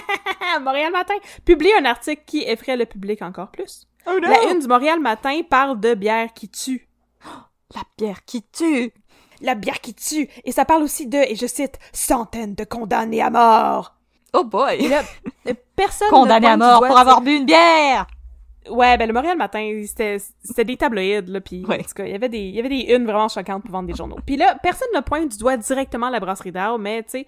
[0.60, 1.14] Montréal Matin,
[1.44, 3.86] publie un article qui effraie le public encore plus.
[4.06, 4.18] Oh!
[4.20, 6.88] La une du Montréal Matin parle de bière qui tue.
[7.74, 8.92] La bière qui tue!
[9.40, 10.28] La bière qui tue.
[10.44, 13.94] Et ça parle aussi de, et je cite, centaines de condamnés à mort.
[14.32, 14.88] Oh Et boy!
[14.88, 15.02] là,
[15.46, 18.06] euh, personne Condamné à mort pour avoir bu une bière!
[18.70, 21.80] Ouais, ben le Montréal Matin, c'était c'était des tabloïds, là, puis Ouais.
[21.80, 23.72] en tout cas, il y avait des il y avait des unes vraiment choquantes pour
[23.72, 24.18] vendre des journaux.
[24.26, 27.26] Puis là, personne ne pointe du doigt directement la brasserie d'Arles, mais tu sais,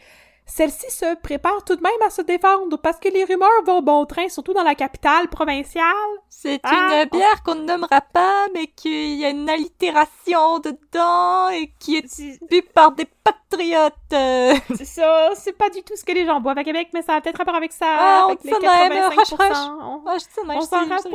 [0.52, 4.04] celle-ci se prépare tout de même à se défendre parce que les rumeurs vont bon
[4.04, 5.84] train, surtout dans la capitale provinciale.
[6.28, 11.48] C'est Ah, une bière qu'on ne nommera pas, mais qu'il y a une allitération dedans
[11.50, 13.94] et qui est bu par des patriotes.
[14.76, 17.14] C'est ça, c'est pas du tout ce que les gens boivent à Québec, mais ça
[17.14, 17.86] a peut-être rapport avec ça.
[17.98, 19.20] Ah, on avec dit les ça de même, 85%.
[19.22, 19.56] hush, hush.
[19.82, 20.16] On- Ah,
[20.56, 21.12] On s'en rappelle,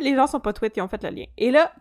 [0.00, 1.24] les gens sont pas tweets, ils ont fait le lien.
[1.36, 1.72] Et là,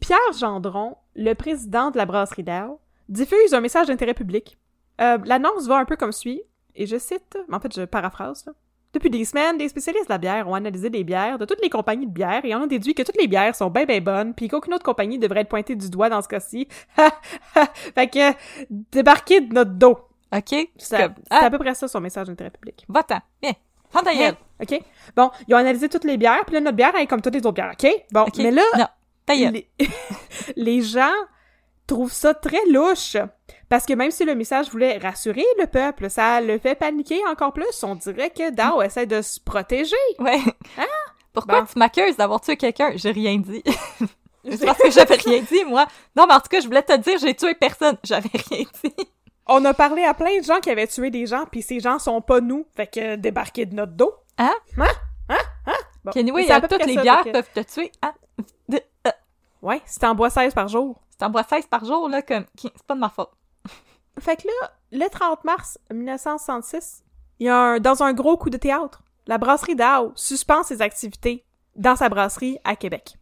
[0.00, 2.76] Pierre Gendron, le président de la brasserie d'Arles,
[3.08, 4.56] diffuse un message d'intérêt public.
[5.00, 6.42] Euh, L'annonce va un peu comme suit,
[6.74, 8.44] et je cite, mais en fait je paraphrase.
[8.46, 8.52] là.
[8.94, 11.68] Depuis des semaines, des spécialistes de la bière ont analysé les bières de toutes les
[11.68, 14.34] compagnies de bière et en ont déduit que toutes les bières sont bien ben bonnes,
[14.34, 16.68] puis qu'aucune autre compagnie devrait être pointée du doigt dans ce cas-ci.
[17.94, 18.32] fait que
[18.90, 19.98] débarquez de notre dos.
[20.34, 20.68] OK?
[20.78, 22.86] C'est à ah, peu près ça son message d'intérêt public.
[22.88, 23.20] va-t'en.
[23.42, 23.52] Viens.
[23.90, 24.36] Prends ta gueule.
[24.60, 24.82] OK?
[25.14, 27.34] Bon, ils ont analysé toutes les bières, puis là, notre bière, elle est comme toutes
[27.34, 27.90] les autres bières, OK?
[28.10, 28.38] Bon, OK?
[28.38, 28.86] mais là, Non,
[29.26, 29.52] ta gueule.
[29.52, 29.68] les...
[30.56, 31.12] les gens
[31.88, 33.16] trouvent ça très louche.
[33.68, 37.52] Parce que même si le message voulait rassurer le peuple, ça le fait paniquer encore
[37.52, 37.82] plus.
[37.82, 39.96] On dirait que Dow essaie de se protéger.
[40.20, 40.38] Ouais.
[40.78, 40.86] Hein?
[41.32, 41.66] Pourquoi Bon.
[41.70, 42.92] tu m'accuses d'avoir tué quelqu'un?
[42.94, 43.62] J'ai rien dit.
[44.50, 45.86] C'est parce que j'avais rien dit, moi.
[46.16, 47.98] Non, mais en tout cas, je voulais te dire, j'ai tué personne.
[48.04, 48.94] J'avais rien dit.
[49.46, 51.98] On a parlé à plein de gens qui avaient tué des gens, puis ces gens
[51.98, 52.66] sont pas nous.
[52.74, 54.12] Fait que débarquer de notre dos.
[54.38, 54.54] Hein?
[54.78, 54.86] Hein?
[55.28, 55.36] Hein?
[55.66, 55.72] Hein?
[56.04, 56.12] Bon.
[56.12, 57.92] À euh, toutes les bières que- peuvent te tuer.
[58.02, 58.14] Hein?
[58.68, 59.10] De- euh,
[59.60, 60.98] Ouais, si t'en bois 16 par jour.
[61.18, 62.44] T'en bois 16 par jour, là, comme...
[62.56, 63.30] C'est pas de ma faute.
[64.20, 67.02] Fait que là, le 30 mars 1966,
[67.40, 70.80] il y a un, dans un gros coup de théâtre, la brasserie Dow suspend ses
[70.82, 71.44] activités
[71.76, 73.14] dans sa brasserie à Québec.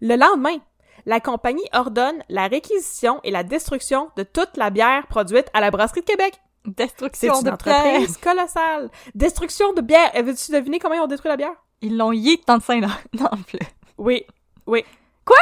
[0.00, 0.58] Le lendemain,
[1.06, 5.70] la compagnie ordonne la réquisition et la destruction de toute la bière produite à la
[5.70, 6.40] brasserie de Québec.
[6.66, 7.76] Destruction une de bière.
[7.76, 8.90] entreprise colossale.
[9.14, 10.10] Destruction de bière.
[10.14, 11.54] Eh, Veux-tu deviner comment ils ont détruit la bière?
[11.80, 12.88] Ils l'ont yé dans le sein, là.
[13.18, 13.58] Non, plus.
[13.96, 14.24] Oui.
[14.66, 14.84] Oui.
[15.24, 15.36] Quoi?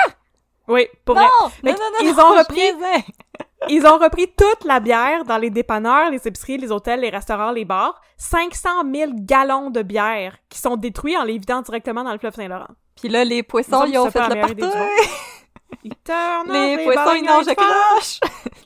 [0.68, 1.22] Oui, pour Non!
[1.22, 1.52] vrai.
[1.62, 3.04] Non, non, non, ont je repris-.
[3.68, 7.50] Ils ont repris toute la bière dans les dépanneurs, les épiceries, les hôtels, les restaurants,
[7.50, 8.00] les bars.
[8.18, 12.34] 500 000 gallons de bière qui sont détruits en les vidant directement dans le fleuve
[12.34, 12.68] Saint-Laurent.
[13.00, 14.78] Puis là, les poissons, Ils ils ont ont fait le partout.
[15.84, 18.20] Ils tournent Les des poissons, ils nagent fortes.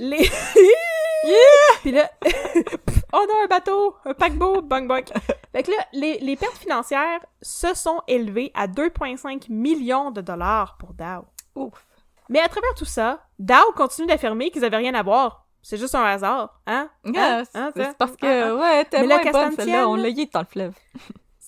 [0.00, 0.18] Les...
[1.82, 2.10] Puis là,
[3.12, 5.04] on a un bateau, un paquebot, bang bang.
[5.52, 10.76] Fait que là, les, les pertes financières se sont élevées à 2,5 millions de dollars
[10.78, 11.26] pour Dow.
[11.54, 11.86] Ouf.
[12.30, 15.46] Mais à travers tout ça, Dow continue d'affirmer qu'ils avaient rien à voir.
[15.62, 16.88] C'est juste un hasard, hein?
[17.04, 17.12] Hein?
[17.12, 17.94] Yeah, Hein, c'est ça?
[17.98, 18.60] parce que, Hein, hein?
[18.60, 19.88] ouais, t'es moins bonne, celle-là.
[19.88, 20.72] On l'a dans le fleuve.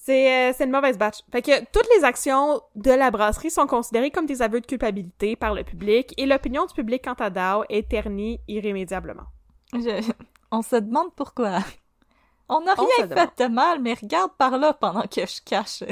[0.05, 1.19] C'est euh, une mauvaise batch.
[1.31, 5.37] Fait que toutes les actions de la brasserie sont considérées comme des aveux de culpabilité
[5.37, 9.27] par le public et l'opinion du public quant à Dow est ternie irrémédiablement.
[9.73, 10.12] Je-
[10.51, 11.59] On se demande pourquoi.
[12.49, 13.29] On n'a rien demande.
[13.37, 15.85] fait de mal, mais regarde par là pendant que je cache...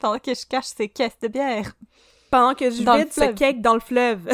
[0.00, 1.72] Pendant que je cache ces caisses de bière.
[2.30, 4.28] Pendant que je Dans vide ce cake dans le fleuve.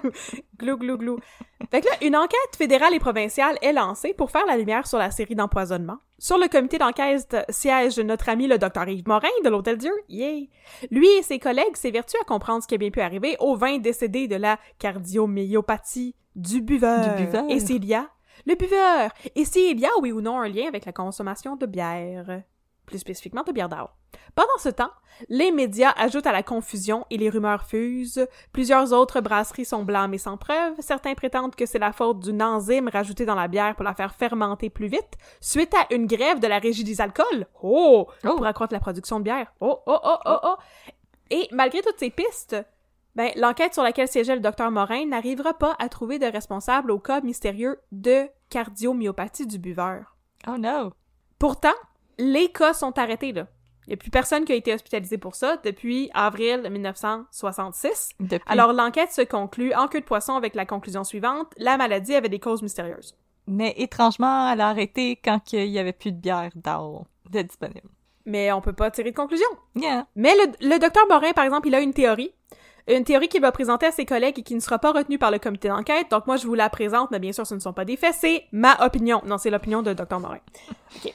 [0.58, 1.18] glou, glou, glou.
[1.70, 4.98] Fait que là, une enquête fédérale et provinciale est lancée pour faire la lumière sur
[4.98, 5.98] la série d'empoisonnement.
[6.18, 9.92] Sur le comité d'enquête siège notre ami le docteur Yves Morin de l'Hôtel Dieu.
[10.08, 10.50] Yay!
[10.90, 13.78] Lui et ses collègues s'évertuent à comprendre ce qui a bien pu arriver aux 20
[13.78, 17.16] décédés de la cardiomyopathie du buveur.
[17.16, 17.44] Du buveur.
[17.48, 18.08] Et s'il y a
[18.46, 19.10] le buveur.
[19.34, 22.42] Et s'il y a, oui ou non, un lien avec la consommation de bière.
[22.90, 23.94] Plus spécifiquement de bière d'or.
[24.34, 24.90] Pendant ce temps,
[25.28, 28.26] les médias ajoutent à la confusion et les rumeurs fusent.
[28.52, 30.74] Plusieurs autres brasseries sont blâmées sans preuve.
[30.80, 34.14] Certains prétendent que c'est la faute d'une enzyme rajoutée dans la bière pour la faire
[34.14, 37.46] fermenter plus vite, suite à une grève de la régie des alcools.
[37.62, 38.08] Oh!
[38.24, 38.36] Oh.
[38.36, 39.52] Pour accroître la production de bière.
[39.60, 40.56] Oh, oh, oh, oh, oh!
[41.30, 42.56] Et malgré toutes ces pistes,
[43.14, 46.98] ben, l'enquête sur laquelle siégeait le docteur Morin n'arrivera pas à trouver de responsable au
[46.98, 50.16] cas mystérieux de cardiomyopathie du buveur.
[50.48, 50.92] Oh no.
[51.38, 51.74] Pourtant,
[52.20, 53.46] les cas sont arrêtés, là.
[53.86, 58.10] Il n'y a plus personne qui a été hospitalisé pour ça depuis avril 1966.
[58.20, 58.44] Depuis...
[58.46, 61.48] Alors, l'enquête se conclut en queue de poisson avec la conclusion suivante.
[61.56, 63.16] La maladie avait des causes mystérieuses.
[63.48, 67.88] Mais étrangement, elle a arrêté quand il y avait plus de bière d'or de disponible.
[68.26, 69.48] Mais on peut pas tirer de conclusion.
[69.74, 70.06] Yeah.
[70.14, 72.32] Mais le, le docteur Morin, par exemple, il a une théorie.
[72.86, 75.30] Une théorie qu'il va présenter à ses collègues et qui ne sera pas retenue par
[75.30, 76.10] le comité d'enquête.
[76.10, 78.14] Donc moi, je vous la présente, mais bien sûr, ce ne sont pas des faits.
[78.18, 79.22] C'est ma opinion.
[79.24, 80.38] Non, c'est l'opinion de docteur Morin.
[80.96, 81.12] OK.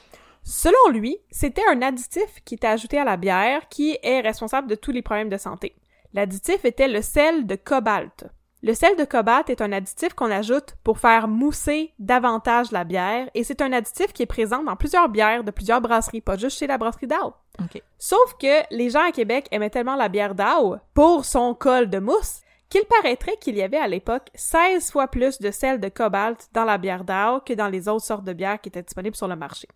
[0.48, 4.76] Selon lui, c'était un additif qui était ajouté à la bière qui est responsable de
[4.76, 5.74] tous les problèmes de santé.
[6.14, 8.26] L'additif était le sel de cobalt.
[8.62, 13.28] Le sel de cobalt est un additif qu'on ajoute pour faire mousser davantage la bière
[13.34, 16.58] et c'est un additif qui est présent dans plusieurs bières de plusieurs brasseries, pas juste
[16.58, 17.34] chez la brasserie Dow.
[17.60, 17.82] OK.
[17.98, 21.98] Sauf que les gens à Québec aimaient tellement la bière Dow pour son col de
[21.98, 26.48] mousse qu'il paraîtrait qu'il y avait à l'époque 16 fois plus de sel de cobalt
[26.52, 29.26] dans la bière Dow que dans les autres sortes de bières qui étaient disponibles sur
[29.26, 29.66] le marché.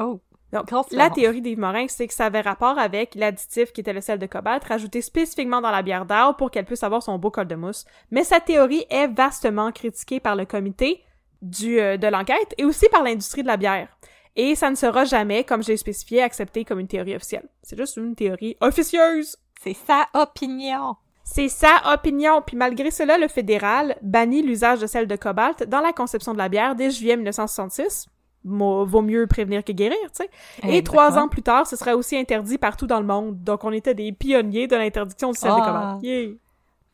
[0.00, 0.20] Oh.
[0.52, 4.00] Donc, la théorie d'Yves Morin, c'est que ça avait rapport avec l'additif qui était le
[4.00, 7.30] sel de cobalt rajouté spécifiquement dans la bière d'or pour qu'elle puisse avoir son beau
[7.30, 7.84] col de mousse.
[8.10, 11.04] Mais sa théorie est vastement critiquée par le comité
[11.40, 13.88] du, euh, de l'enquête et aussi par l'industrie de la bière.
[14.34, 17.48] Et ça ne sera jamais, comme j'ai spécifié, accepté comme une théorie officielle.
[17.62, 19.36] C'est juste une théorie officieuse.
[19.62, 20.96] C'est sa opinion.
[21.22, 22.42] C'est sa opinion.
[22.44, 26.38] Puis malgré cela, le fédéral bannit l'usage de sel de cobalt dans la conception de
[26.38, 28.08] la bière dès juillet 1966.
[28.44, 30.30] Vaut mieux prévenir que guérir, tu sais.
[30.62, 30.82] Et Exactement.
[30.82, 33.42] trois ans plus tard, ce sera aussi interdit partout dans le monde.
[33.44, 35.66] Donc, on était des pionniers de l'interdiction du sel de Ah.
[35.98, 36.02] cobalt.
[36.02, 36.30] Yeah!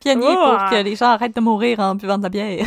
[0.00, 0.56] Pionnier Oh.
[0.58, 2.66] pour que les gens arrêtent de mourir en buvant de la bière.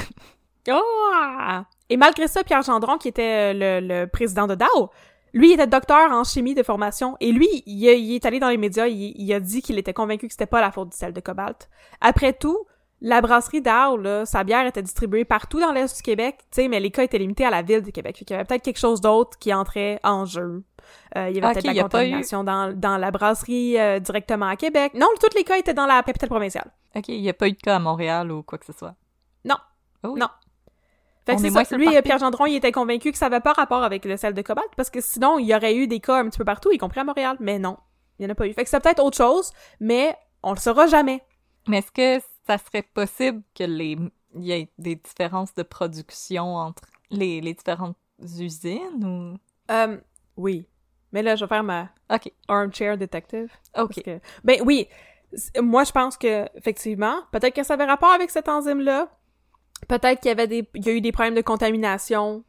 [0.69, 0.73] Oh!
[1.89, 4.89] Et malgré ça, Pierre Gendron, qui était euh, le, le président de Dow,
[5.33, 7.17] lui, il était docteur en chimie de formation.
[7.19, 10.27] Et lui, il est allé dans les médias, il, il a dit qu'il était convaincu
[10.27, 11.69] que c'était pas la faute du sel de cobalt.
[12.01, 12.59] Après tout,
[13.01, 16.79] la brasserie là, sa bière était distribuée partout dans l'Est du Québec, tu sais, mais
[16.79, 18.17] les cas étaient limités à la ville du Québec.
[18.17, 20.63] Fait qu'il y avait peut-être quelque chose d'autre qui entrait en jeu.
[21.15, 23.11] Euh, il y avait Ok, peut-être il y la pas eu- contamination dans, dans la
[23.11, 24.93] brasserie euh, directement à Québec.
[24.95, 26.71] Non, tous les cas étaient dans la capitale provinciale.
[26.95, 28.95] OK, il n'y a pas eu de cas à Montréal ou quoi que ce soit?
[29.45, 29.55] Non.
[30.03, 30.19] Oh oui.
[30.19, 30.27] Non.
[31.25, 31.77] Fait que c'est ça.
[31.77, 31.87] Lui.
[32.01, 34.69] Pierre Gendron, il était convaincu que ça avait pas rapport avec le sel de cobalt,
[34.75, 36.99] parce que sinon, il y aurait eu des cas un petit peu partout, y compris
[36.99, 37.37] à Montréal.
[37.39, 37.77] Mais non.
[38.17, 38.53] Il y en a pas eu.
[38.53, 41.21] Fait que c'est peut-être autre chose, mais on le saura jamais.
[41.67, 43.95] Mais est-ce que ça serait possible que les
[44.35, 49.37] il y ait des différences de production entre les, les différentes usines ou?
[49.71, 49.97] Euh,
[50.37, 50.67] oui.
[51.11, 52.31] Mais là, je vais faire ma OK.
[52.47, 53.51] armchair detective.
[53.77, 54.01] OK.
[54.03, 54.87] Que- ben oui,
[55.61, 59.09] moi je pense que effectivement, peut-être que ça avait rapport avec cette enzyme-là.
[59.87, 62.43] Peut-être qu'il y avait des, il y a eu des problèmes de contamination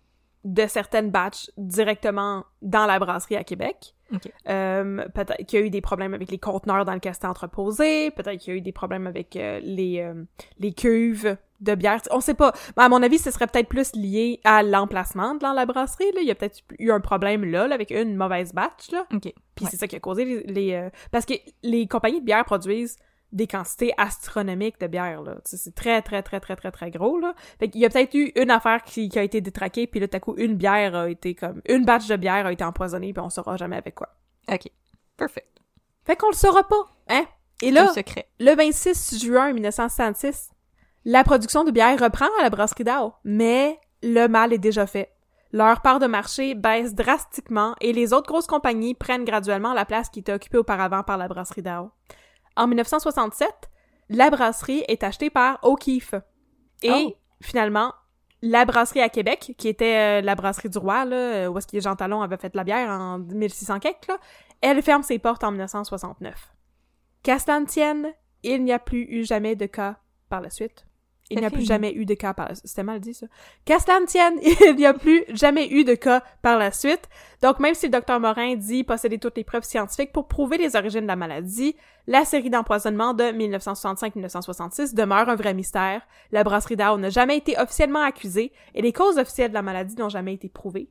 [0.44, 3.94] de certaines batches directement dans la brasserie à Québec.
[4.12, 4.32] Ok.
[4.48, 8.10] Euh, peut-être qu'il y a eu des problèmes avec les conteneurs dans lesquels c'était entreposé.
[8.10, 10.24] Peut-être qu'il y a eu des problèmes avec euh, les euh,
[10.58, 12.00] les cuves de bière.
[12.10, 12.52] On sait pas.
[12.76, 16.10] Mais à mon avis, ce serait peut-être plus lié à l'emplacement dans la brasserie.
[16.14, 16.22] Là.
[16.22, 18.90] Il y a peut-être eu un problème là, là, avec une mauvaise batch.
[18.90, 19.06] Là.
[19.14, 19.20] OK.
[19.20, 19.68] Puis Ouais.
[19.70, 20.42] c'est ça qui a causé les...
[20.44, 22.96] les, euh, Parce que les compagnies de bière produisent
[23.32, 25.36] des quantités astronomiques de bière, là.
[25.44, 27.34] C'est très, très, très, très, très, très gros, là.
[27.58, 30.08] Fait qu'il y a peut-être eu une affaire qui, qui a été détraquée, puis là,
[30.08, 31.62] tout à coup, une bière a été comme...
[31.68, 34.08] Une batch de bière a été empoisonnée, puis on saura jamais avec quoi.
[34.50, 34.68] OK.
[35.16, 35.48] Perfect.
[36.04, 37.24] Fait qu'on le saura pas, hein?
[37.62, 38.26] Et là, secret.
[38.38, 40.50] le 26 juin 1966,
[41.04, 45.12] la production de bière reprend à la brasserie d'Ao, mais le mal est déjà fait.
[45.52, 50.08] Leur part de marché baisse drastiquement et les autres grosses compagnies prennent graduellement la place
[50.08, 51.90] qui était occupée auparavant par la brasserie d'Ao.
[52.60, 53.48] En 1967,
[54.10, 56.14] la brasserie est achetée par O'Keeffe.
[56.82, 57.16] Et Oh.
[57.40, 57.94] finalement,
[58.42, 61.66] la brasserie à Québec, qui était euh, la brasserie du roi, là, euh, où est-ce
[61.66, 64.18] que Jean Talon avait fait de la bière en 1600 quelque, là,
[64.60, 66.52] elle ferme ses portes en 1969.
[67.22, 69.96] Qu'à cela ne tienne, il n'y a plus eu jamais de cas
[70.28, 70.84] par la suite.
[71.30, 72.66] Il n'y a plus jamais eu de cas par la suite.
[72.66, 73.26] C'était mal dit, ça.
[73.64, 77.08] Qu'à cela ne tienne, il n'y a plus jamais eu de cas par la suite.
[77.40, 80.74] Donc, même si le docteur Morin dit posséder toutes les preuves scientifiques pour prouver les
[80.74, 81.76] origines de la maladie,
[82.08, 86.02] la série d'empoisonnement de 1965-1966 demeure un vrai mystère.
[86.32, 89.96] La brasserie d'Ao n'a jamais été officiellement accusée et les causes officielles de la maladie
[89.96, 90.90] n'ont jamais été prouvées.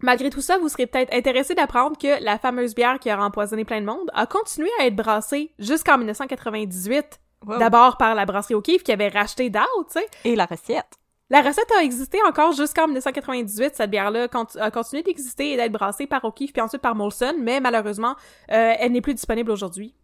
[0.00, 3.64] Malgré tout ça, vous serez peut-être intéressé d'apprendre que la fameuse bière qui aura empoisonné
[3.64, 7.58] plein de monde a continué à être brassée jusqu'en 1998, Wow.
[7.58, 10.06] d'abord par la brasserie O'Keeffe qui avait racheté Dow, tu sais.
[10.24, 10.86] Et la recette.
[11.30, 13.74] La recette a existé encore jusqu'en 1998.
[13.76, 14.28] Cette bière-là
[14.60, 18.14] a continué d'exister et d'être brassée par O'Keeffe puis ensuite par Molson, mais malheureusement,
[18.52, 19.94] euh, elle n'est plus disponible aujourd'hui.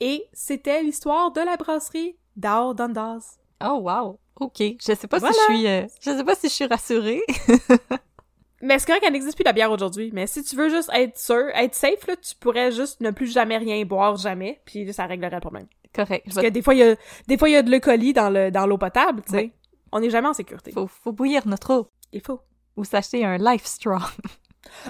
[0.00, 3.38] Et c'était l'histoire de la brasserie Dow Dundas.
[3.64, 4.18] Oh wow.
[4.40, 4.58] OK.
[4.60, 5.34] Je sais pas Voilà.
[5.34, 7.22] si je suis euh, je sais pas si je suis rassurée.
[8.60, 10.10] Mais c'est correct qu'elle n'existe plus la bière aujourd'hui.
[10.12, 13.26] Mais si tu veux juste être sûr, être safe, là, tu pourrais juste ne plus
[13.32, 15.66] jamais rien boire, jamais, puis ça réglerait le problème.
[15.94, 16.24] Correct.
[16.26, 16.96] Parce que des fois, il y a,
[17.26, 19.36] des fois, il y a de l'eucolie dans le, dans l'eau potable, tu sais.
[19.36, 19.52] Ouais.
[19.92, 20.70] On n'est jamais en sécurité.
[20.72, 22.40] faut faut bouillir notre eau Il faut.
[22.76, 23.98] ou s'acheter un life straw.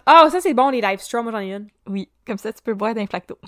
[0.07, 1.23] Ah, ça, c'est bon, les live streams.
[1.23, 1.69] Moi, j'en ai une.
[1.87, 3.39] oui, comme ça tu peux boire d'un flaque d'eau.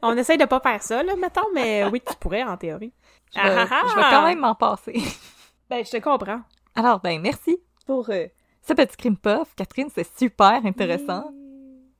[0.00, 2.92] On essaye de pas faire ça, là, mettons, mais oui, tu pourrais, en théorie.
[3.34, 3.86] Je vais, Ah, ah, ah!
[3.90, 4.94] je vais quand même m'en passer.
[5.70, 6.40] Ben, je te comprends.
[6.74, 8.26] Alors, ben, merci pour euh,
[8.66, 9.54] ce petit crime puff.
[9.56, 11.30] Catherine, c'est super intéressant.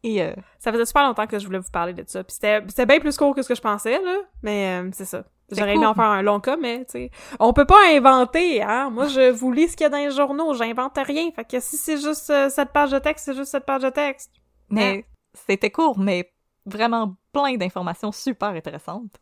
[0.04, 2.24] Et euh, Ça faisait super longtemps que je voulais vous parler de ça.
[2.24, 4.18] Puis c'était, c'était bien plus court que ce que je pensais, là.
[4.42, 5.24] Mais euh, c'est ça.
[5.50, 5.82] J'aurais cool.
[5.82, 8.90] aimé en faire un long cas, mais, tu sais, on peut pas inventer, hein.
[8.90, 10.54] Moi, je vous lis ce qu'il y a dans les journaux.
[10.54, 11.30] J'invente rien.
[11.36, 13.90] Fait que si c'est juste euh, cette page de texte, c'est juste cette page de
[13.90, 14.32] texte.
[14.70, 16.32] mais c'était court, mais
[16.66, 19.12] vraiment plein d'informations super intéressantes.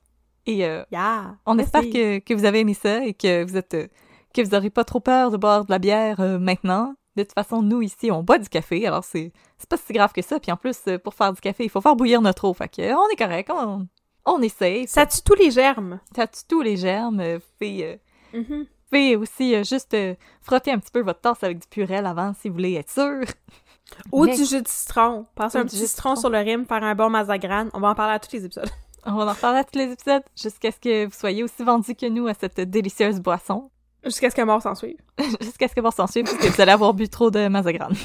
[0.46, 1.36] Et euh, Yeah!
[1.46, 1.66] on Merci.
[1.76, 3.88] espère que, que vous avez aimé ça et que vous êtes euh,
[4.34, 6.94] que vous aurez pas trop peur de boire de la bière euh, maintenant.
[7.16, 10.12] De toute façon, nous ici, on boit du café, alors c'est c'est pas si grave
[10.12, 10.38] que ça.
[10.40, 12.54] Puis en plus, euh, pour faire du café, il faut faire bouillir notre eau.
[12.54, 13.86] Fait que euh, on est correct, on,
[14.26, 14.86] on essaye.
[14.86, 15.98] Ça tue tous les germes.
[16.14, 17.20] Ça tue tous les germes.
[17.20, 18.00] euh, fait,
[18.34, 22.06] euh, fait aussi euh, juste euh, frotter un petit peu votre tasse avec du purel
[22.06, 23.22] avant si vous voulez être sûr.
[24.12, 25.26] Ou Mais- du jus de citron.
[25.34, 27.68] Passer Ou un petit jus de citron sur le rime, faire un bon mazagran.
[27.74, 28.70] On va en parler à tous les épisodes.
[29.04, 31.94] On va en reparler à tous les épisodes jusqu'à ce que vous soyez aussi vendus
[31.96, 33.70] que nous à cette délicieuse boisson.
[34.04, 34.96] Jusqu'à ce que mort s'en suive.
[35.40, 37.88] jusqu'à ce que vous s'en suive parce que vous allez avoir bu trop de mazagran.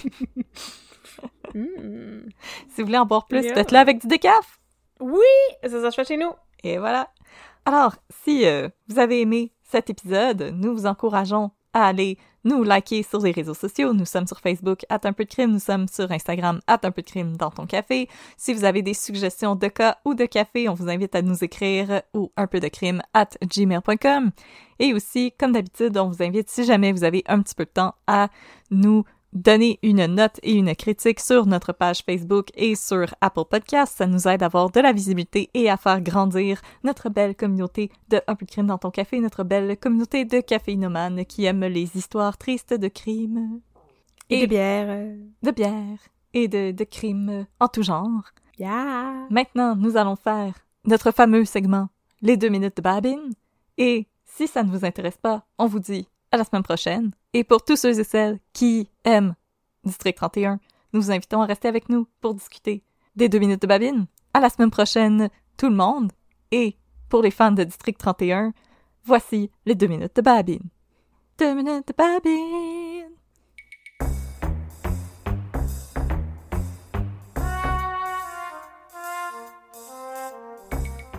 [1.53, 2.27] Mm.
[2.69, 3.53] si vous voulez en boire plus, Yeah.
[3.53, 4.59] faites-le avec du décaf.
[4.99, 5.19] Oui!
[5.63, 6.31] C'est ça fais chez nous.
[6.63, 7.09] Et voilà.
[7.65, 13.03] Alors, si euh, vous avez aimé cet épisode, nous vous encourageons à aller nous liker
[13.03, 13.93] sur les réseaux sociaux.
[13.93, 15.51] Nous sommes sur Facebook, at un peu de crime.
[15.51, 18.07] Nous sommes sur Instagram, at un peu de crime dans ton café.
[18.37, 21.43] Si vous avez des suggestions de cas ou de café, on vous invite à nous
[21.43, 24.31] écrire ou un peu de crime at gmail.com.
[24.79, 27.71] Et aussi, comme d'habitude, on vous invite, si jamais vous avez un petit peu de
[27.71, 28.29] temps, à
[28.71, 29.03] nous
[29.35, 33.97] donner une note et une critique sur notre page Facebook et sur Apple Podcasts.
[33.97, 37.91] Ça nous aide à avoir de la visibilité et à faire grandir notre belle communauté
[38.09, 41.65] de Un peu de crime dans ton café, notre belle communauté de caféinomanes qui aiment
[41.65, 43.59] les histoires tristes de crimes,
[44.29, 44.87] Et, bières.
[44.89, 45.99] euh, de bière
[46.33, 48.23] et de, de crimes en tout genre.
[48.57, 49.27] Yeah!
[49.29, 50.53] Maintenant, nous allons faire
[50.85, 51.89] notre fameux segment,
[52.21, 53.33] les deux minutes de Babine.
[53.77, 57.11] Et si ça ne vous intéresse pas, on vous dit à la semaine prochaine.
[57.33, 59.35] Et pour tous ceux et celles qui aiment
[59.83, 60.59] District 31,
[60.93, 62.83] nous vous invitons à rester avec nous pour discuter
[63.15, 64.05] des deux minutes de babine.
[64.33, 66.11] À la semaine prochaine, tout le monde.
[66.51, 66.77] Et
[67.09, 68.53] pour les fans de District 31,
[69.05, 70.69] voici les deux minutes de babine.
[71.39, 73.15] Deux minutes de babine.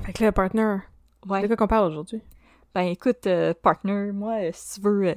[0.04, 0.76] Fait que là, partner,
[1.26, 1.42] Ouais.
[1.42, 2.22] de quoi qu'on parle aujourd'hui?
[2.76, 5.14] Ben écoute, euh, partner, moi, euh, si tu veux, euh,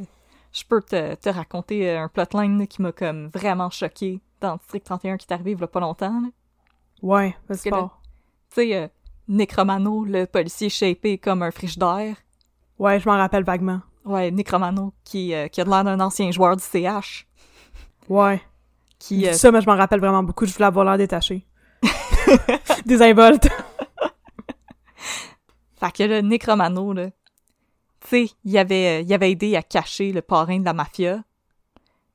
[0.53, 4.86] je peux te, te raconter un plotline là, qui m'a comme vraiment choqué dans District
[4.86, 6.22] 31 qui est arrivé il y a pas longtemps.
[6.22, 6.30] là.
[7.01, 7.99] Ouais, que là- pas.
[8.55, 8.89] Tu sais,
[9.28, 12.16] Necromano, le policier shapé comme un frigidaire.
[12.78, 13.82] Ouais, je m'en rappelle vaguement.
[14.05, 17.28] Ouais, Necromano, qui, qui a de l'air d'un ancien joueur du CH.
[18.07, 18.41] Ouais.
[18.99, 20.45] Qui, Ça, mais je m'en rappelle vraiment beaucoup.
[20.45, 21.45] Je voulais avoir l'air détaché.
[22.86, 23.49] Désinvolte.
[25.82, 27.10] Fait que le Necromano, là,
[28.10, 31.24] tu sais, il avait, euh, il avait aidé à cacher le parrain de la mafia.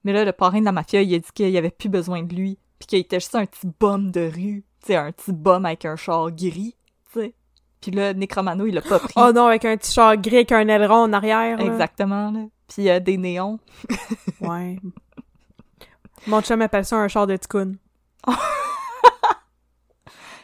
[0.03, 2.35] Mais là, le parrain de la mafia, il a dit qu'il avait plus besoin de
[2.35, 5.65] lui, puis qu'il était juste un petit bum de rue, tu sais, un petit bum
[5.65, 6.75] avec un char gris,
[7.13, 7.35] tu sais.
[7.81, 9.13] Puis là, Necromano, il l'a pas pris.
[9.17, 11.59] Oh non, avec un petit char gris avec un aileron en arrière.
[11.59, 11.65] là.
[11.65, 12.41] Exactement, là.
[12.67, 13.61] Puis euh, des néons.
[14.41, 14.79] Ouais.
[16.27, 17.79] Mon chum appelle ça un char de ticoun.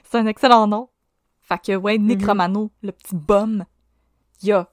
[0.04, 0.88] C'est un excellent nom.
[1.42, 3.64] Fait que, ouais, Necromano, le petit bum,
[4.42, 4.70] il a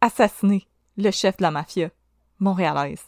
[0.00, 0.66] assassiné
[0.96, 1.90] le chef de la mafia
[2.38, 3.04] montréalaise.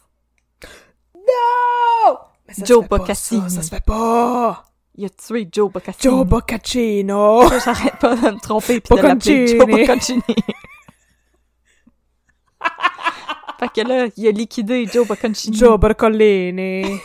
[1.15, 2.17] Non!
[2.47, 3.41] Mais ça Joe Boccaccini.
[3.49, 4.65] Ça, ça se fait pas!
[4.95, 6.13] Il a tué Joe Boccaccini.
[6.13, 7.47] Joe Boccaccino!
[7.63, 9.65] J'arrête pas de me tromper pis de l'appeler Joe.
[9.67, 10.23] Bocconcini.
[13.59, 15.57] fait que là, il a liquidé Joe Bocconcini.
[15.57, 16.99] Joe Boccolini!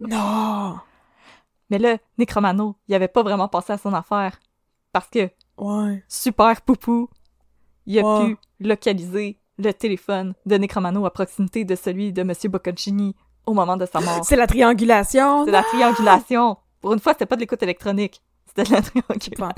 [0.00, 0.78] non!
[1.70, 4.38] Mais là, Necromano, il avait pas vraiment passé à son affaire.
[4.92, 6.02] Parce que, Ouais.
[6.08, 7.08] super poupou,
[7.86, 13.14] il a pu localiser le téléphone de Necromano à proximité de celui de Monsieur Bocconcini
[13.46, 14.24] au moment de sa mort.
[14.24, 15.44] C'est la triangulation!
[15.44, 16.56] C'est la triangulation.
[16.80, 18.22] Pour une fois, c'était pas de l'écoute électronique.
[18.46, 19.48] C'était de la triangulation.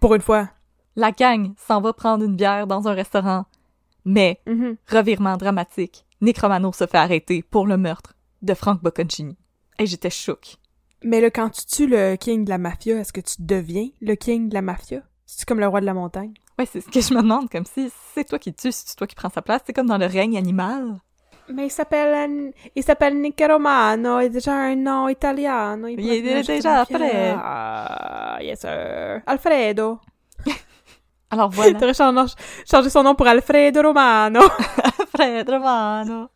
[0.00, 0.48] Pour une fois.
[0.96, 3.44] La gang s'en va prendre une bière dans un restaurant.
[4.04, 4.76] Mais, Mhm.
[4.88, 9.36] revirement dramatique, Necromano se fait arrêter pour le meurtre de Frank Bocconcini.
[9.78, 10.56] Et j'étais choquée.
[11.04, 14.14] Mais là, quand tu tues le king de la mafia, est-ce que tu deviens le
[14.16, 15.02] king de la mafia?
[15.26, 16.34] C'est comme le roi de la montagne?
[16.60, 19.06] Ouais, c'est ce que je me demande, comme si c'est toi qui tues, c'est toi
[19.06, 19.62] qui prends sa place.
[19.64, 20.98] C'est comme dans le règne animal.
[21.48, 25.88] Mais il s'appelle il s'appelle il a déjà un nom italiano.
[25.88, 27.34] Il pourrait est déjà après.
[27.34, 29.22] Ah, yes sir.
[29.24, 30.00] Alfredo.
[31.30, 32.34] Alors voilà, T'aurais changé,
[32.70, 34.42] changé son nom pour Alfredo Romano.
[35.14, 36.28] Fred Romano.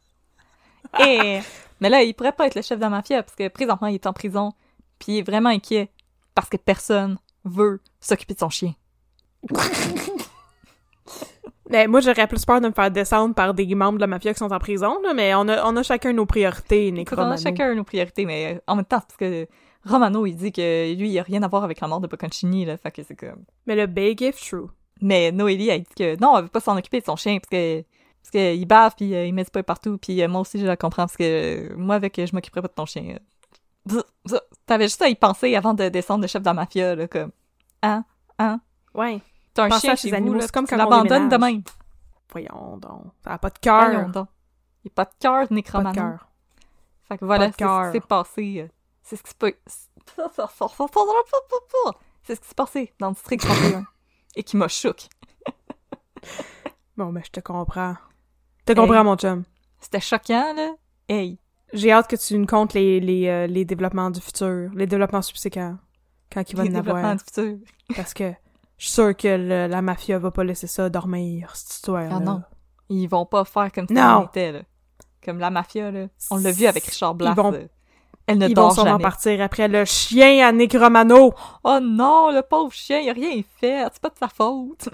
[1.00, 1.40] Et...
[1.80, 3.96] Mais là, il pourrait pas être le chef de la mafia, parce que présentement, il
[3.96, 4.52] est en prison,
[4.98, 5.90] puis il est vraiment inquiet,
[6.34, 8.72] parce que personne veut s'occuper de son chien.
[11.70, 14.32] mais moi, j'aurais plus peur de me faire descendre par des membres de la mafia
[14.32, 17.30] qui sont en prison, là, mais on a, on a chacun nos priorités, Nick On
[17.30, 19.46] a chacun nos priorités, mais en même temps, parce que
[19.84, 22.64] Romano, il dit que lui, il a rien à voir avec la mort de Bocconcini,
[22.64, 23.44] là, fait que c'est comme...
[23.66, 24.68] Mais le big if true.
[25.00, 27.50] Mais Noélie, elle dit que non, elle veut pas s'en occuper de son chien parce
[27.50, 27.84] que
[28.22, 30.64] parce qu'il bave puis euh, il met du pain partout puis euh, moi aussi je
[30.64, 33.18] la comprends parce que euh, moi avec euh, je m'occuperais pas de ton chien.
[34.66, 37.32] T'avais juste à y penser avant de descendre le chef de la mafia là comme
[37.82, 38.04] hein
[38.38, 38.60] hein?
[38.94, 39.20] Ouais.
[39.54, 41.62] T'as un Pensez chien chez vous animaux, là, c'est comme quand on l'abandonnes de même.
[42.32, 43.04] Voyons donc.
[43.24, 44.08] Ça a pas de Voyons cœur.
[44.10, 44.28] donc.
[44.84, 45.94] Il y a pas de cœur Pas de nécromano.
[45.94, 46.28] cœur.
[47.08, 47.86] Fait que voilà, Pas de c'est ce cœur.
[47.86, 48.60] qui s'est passé.
[48.60, 48.68] euh,
[49.02, 49.46] C'est ce qui s'est pas-
[52.22, 53.84] C'est ce qui s'est passé dans le district 31
[54.36, 55.06] et qui m'a choqué.
[56.96, 57.96] Bon, ben, je te comprends.
[58.60, 59.44] Je te comprends, mon chum.
[59.80, 60.74] C'était choquant là.
[61.08, 61.38] Hey,
[61.72, 65.20] J'ai hâte que tu nous comptes les, les, euh, les développements du futur, les développements
[65.22, 65.76] subséquents,
[66.32, 66.96] quand il va les en avoir.
[66.96, 67.58] développements du futur.
[67.96, 68.32] Parce que
[68.78, 72.20] je suis sûre que le- la mafia va pas laisser ça dormir, cette histoire Ah
[72.20, 72.42] non.
[72.90, 74.62] Ils vont pas faire comme on était, là.
[75.24, 76.06] Comme la mafia, là.
[76.30, 77.30] On l'a vu avec Richard Blas.
[77.30, 77.68] Ils vont-
[78.26, 79.02] Elle ne Ils vont sûrement jamais.
[79.02, 81.34] partir après le chien à Nick Romano.
[81.62, 83.84] Oh non, le pauvre chien, il a rien fait.
[83.92, 84.88] C'est pas de sa faute.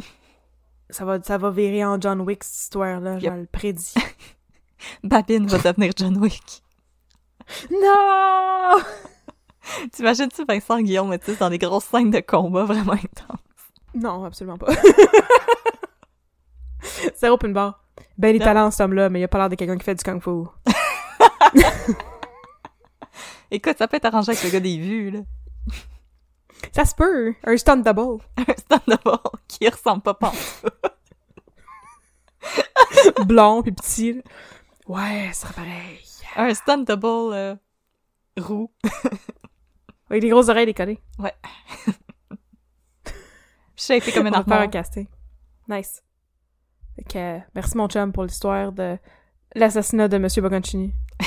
[0.88, 3.34] Ça va, ça va virer en John Wick, cette histoire-là, je Yep.
[3.36, 3.94] le prédis.
[5.04, 6.62] Babine va devenir John Wick.
[7.70, 8.78] non!
[9.92, 13.38] T'imagines-tu Vincent Guillaume Métis dans des grosses scènes de combat vraiment intenses?
[13.94, 14.72] Non, absolument pas.
[17.16, 17.82] Zéro pin bar.
[18.16, 18.44] Ben, les Non.
[18.44, 20.30] talents, cet homme-là, mais il a pas l'air de quelqu'un qui fait du kung-fu.
[23.50, 25.20] Écoute, ça peut être arrangé avec le gars des vues, là.
[26.72, 27.34] Ça se peut!
[27.44, 28.22] Un stunt double.
[28.36, 29.00] Un stand-up
[29.48, 30.32] qui ressemble pas pas.
[33.26, 34.12] Blond pis petit.
[34.14, 34.22] là.
[34.86, 36.00] Ouais, ce serait pareil.
[36.36, 37.54] Un stand double euh,
[38.38, 38.70] roux.
[40.10, 41.00] Avec des grosses oreilles décollées.
[41.18, 41.34] Ouais.
[43.80, 45.06] Shapé comme un On va faire un casting.
[45.68, 46.02] Nice.
[47.16, 48.98] Euh, merci mon chum pour l'histoire de
[49.54, 50.92] l'assassinat de Monsieur Bocconcini.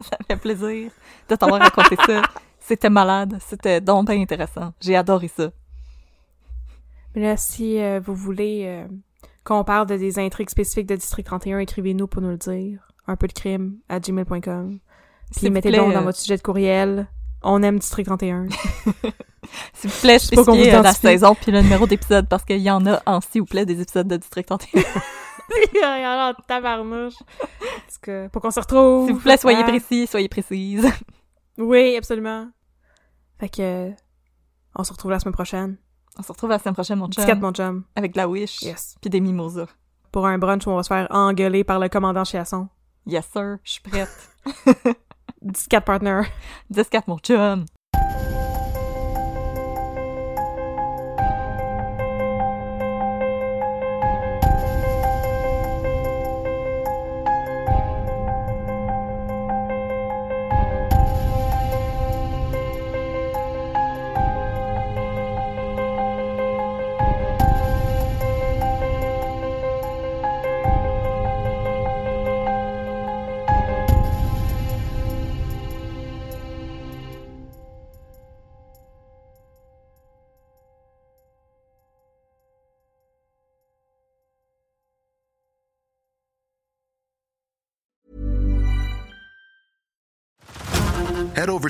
[0.00, 0.90] ça fait plaisir
[1.28, 2.22] de t'avoir raconté ça.
[2.58, 3.38] C'était malade.
[3.40, 4.72] C'était donc bien intéressant.
[4.80, 5.52] J'ai adoré ça.
[7.14, 8.88] Mais là, si euh, vous voulez euh,
[9.44, 12.88] qu'on parle de des intrigues spécifiques de District 31, écrivez-nous pour nous le dire.
[13.06, 14.80] Un peu de crime à gmail.com.
[15.30, 17.06] Puis vous mettez plaît, donc dans euh, votre sujet de courriel.
[17.42, 18.46] On aime District 31.
[19.74, 22.84] S'il vous plaît, spécifiez euh, la saison puis le numéro d'épisode parce qu'il y en
[22.86, 24.82] a en s'il vous plaît des épisodes de District 31.
[25.74, 27.14] Il y en a en tabarnouche.
[27.18, 29.06] Tout cas, pour qu'on se retrouve.
[29.06, 29.64] S'il vous plaît, soyez Ah.
[29.68, 30.90] précis, soyez précises.
[31.58, 32.48] Oui, absolument.
[33.38, 33.62] Fait que...
[33.62, 33.90] euh,
[34.74, 35.76] On se retrouve la semaine prochaine.
[36.18, 37.24] On se retrouve la semaine prochaine, mon chum.
[37.24, 37.84] 14 mon chum.
[37.94, 38.62] Avec de la Wish.
[38.62, 38.96] Yes.
[39.00, 39.66] Puis des mimosas.
[40.10, 42.68] Pour un brunch où on va se faire engueuler par le commandant Chiasson.
[43.06, 43.58] Yes, sir.
[43.62, 44.30] Je suis prête.
[45.70, 46.22] 14 partner.
[46.72, 47.66] 10-4, mon chum.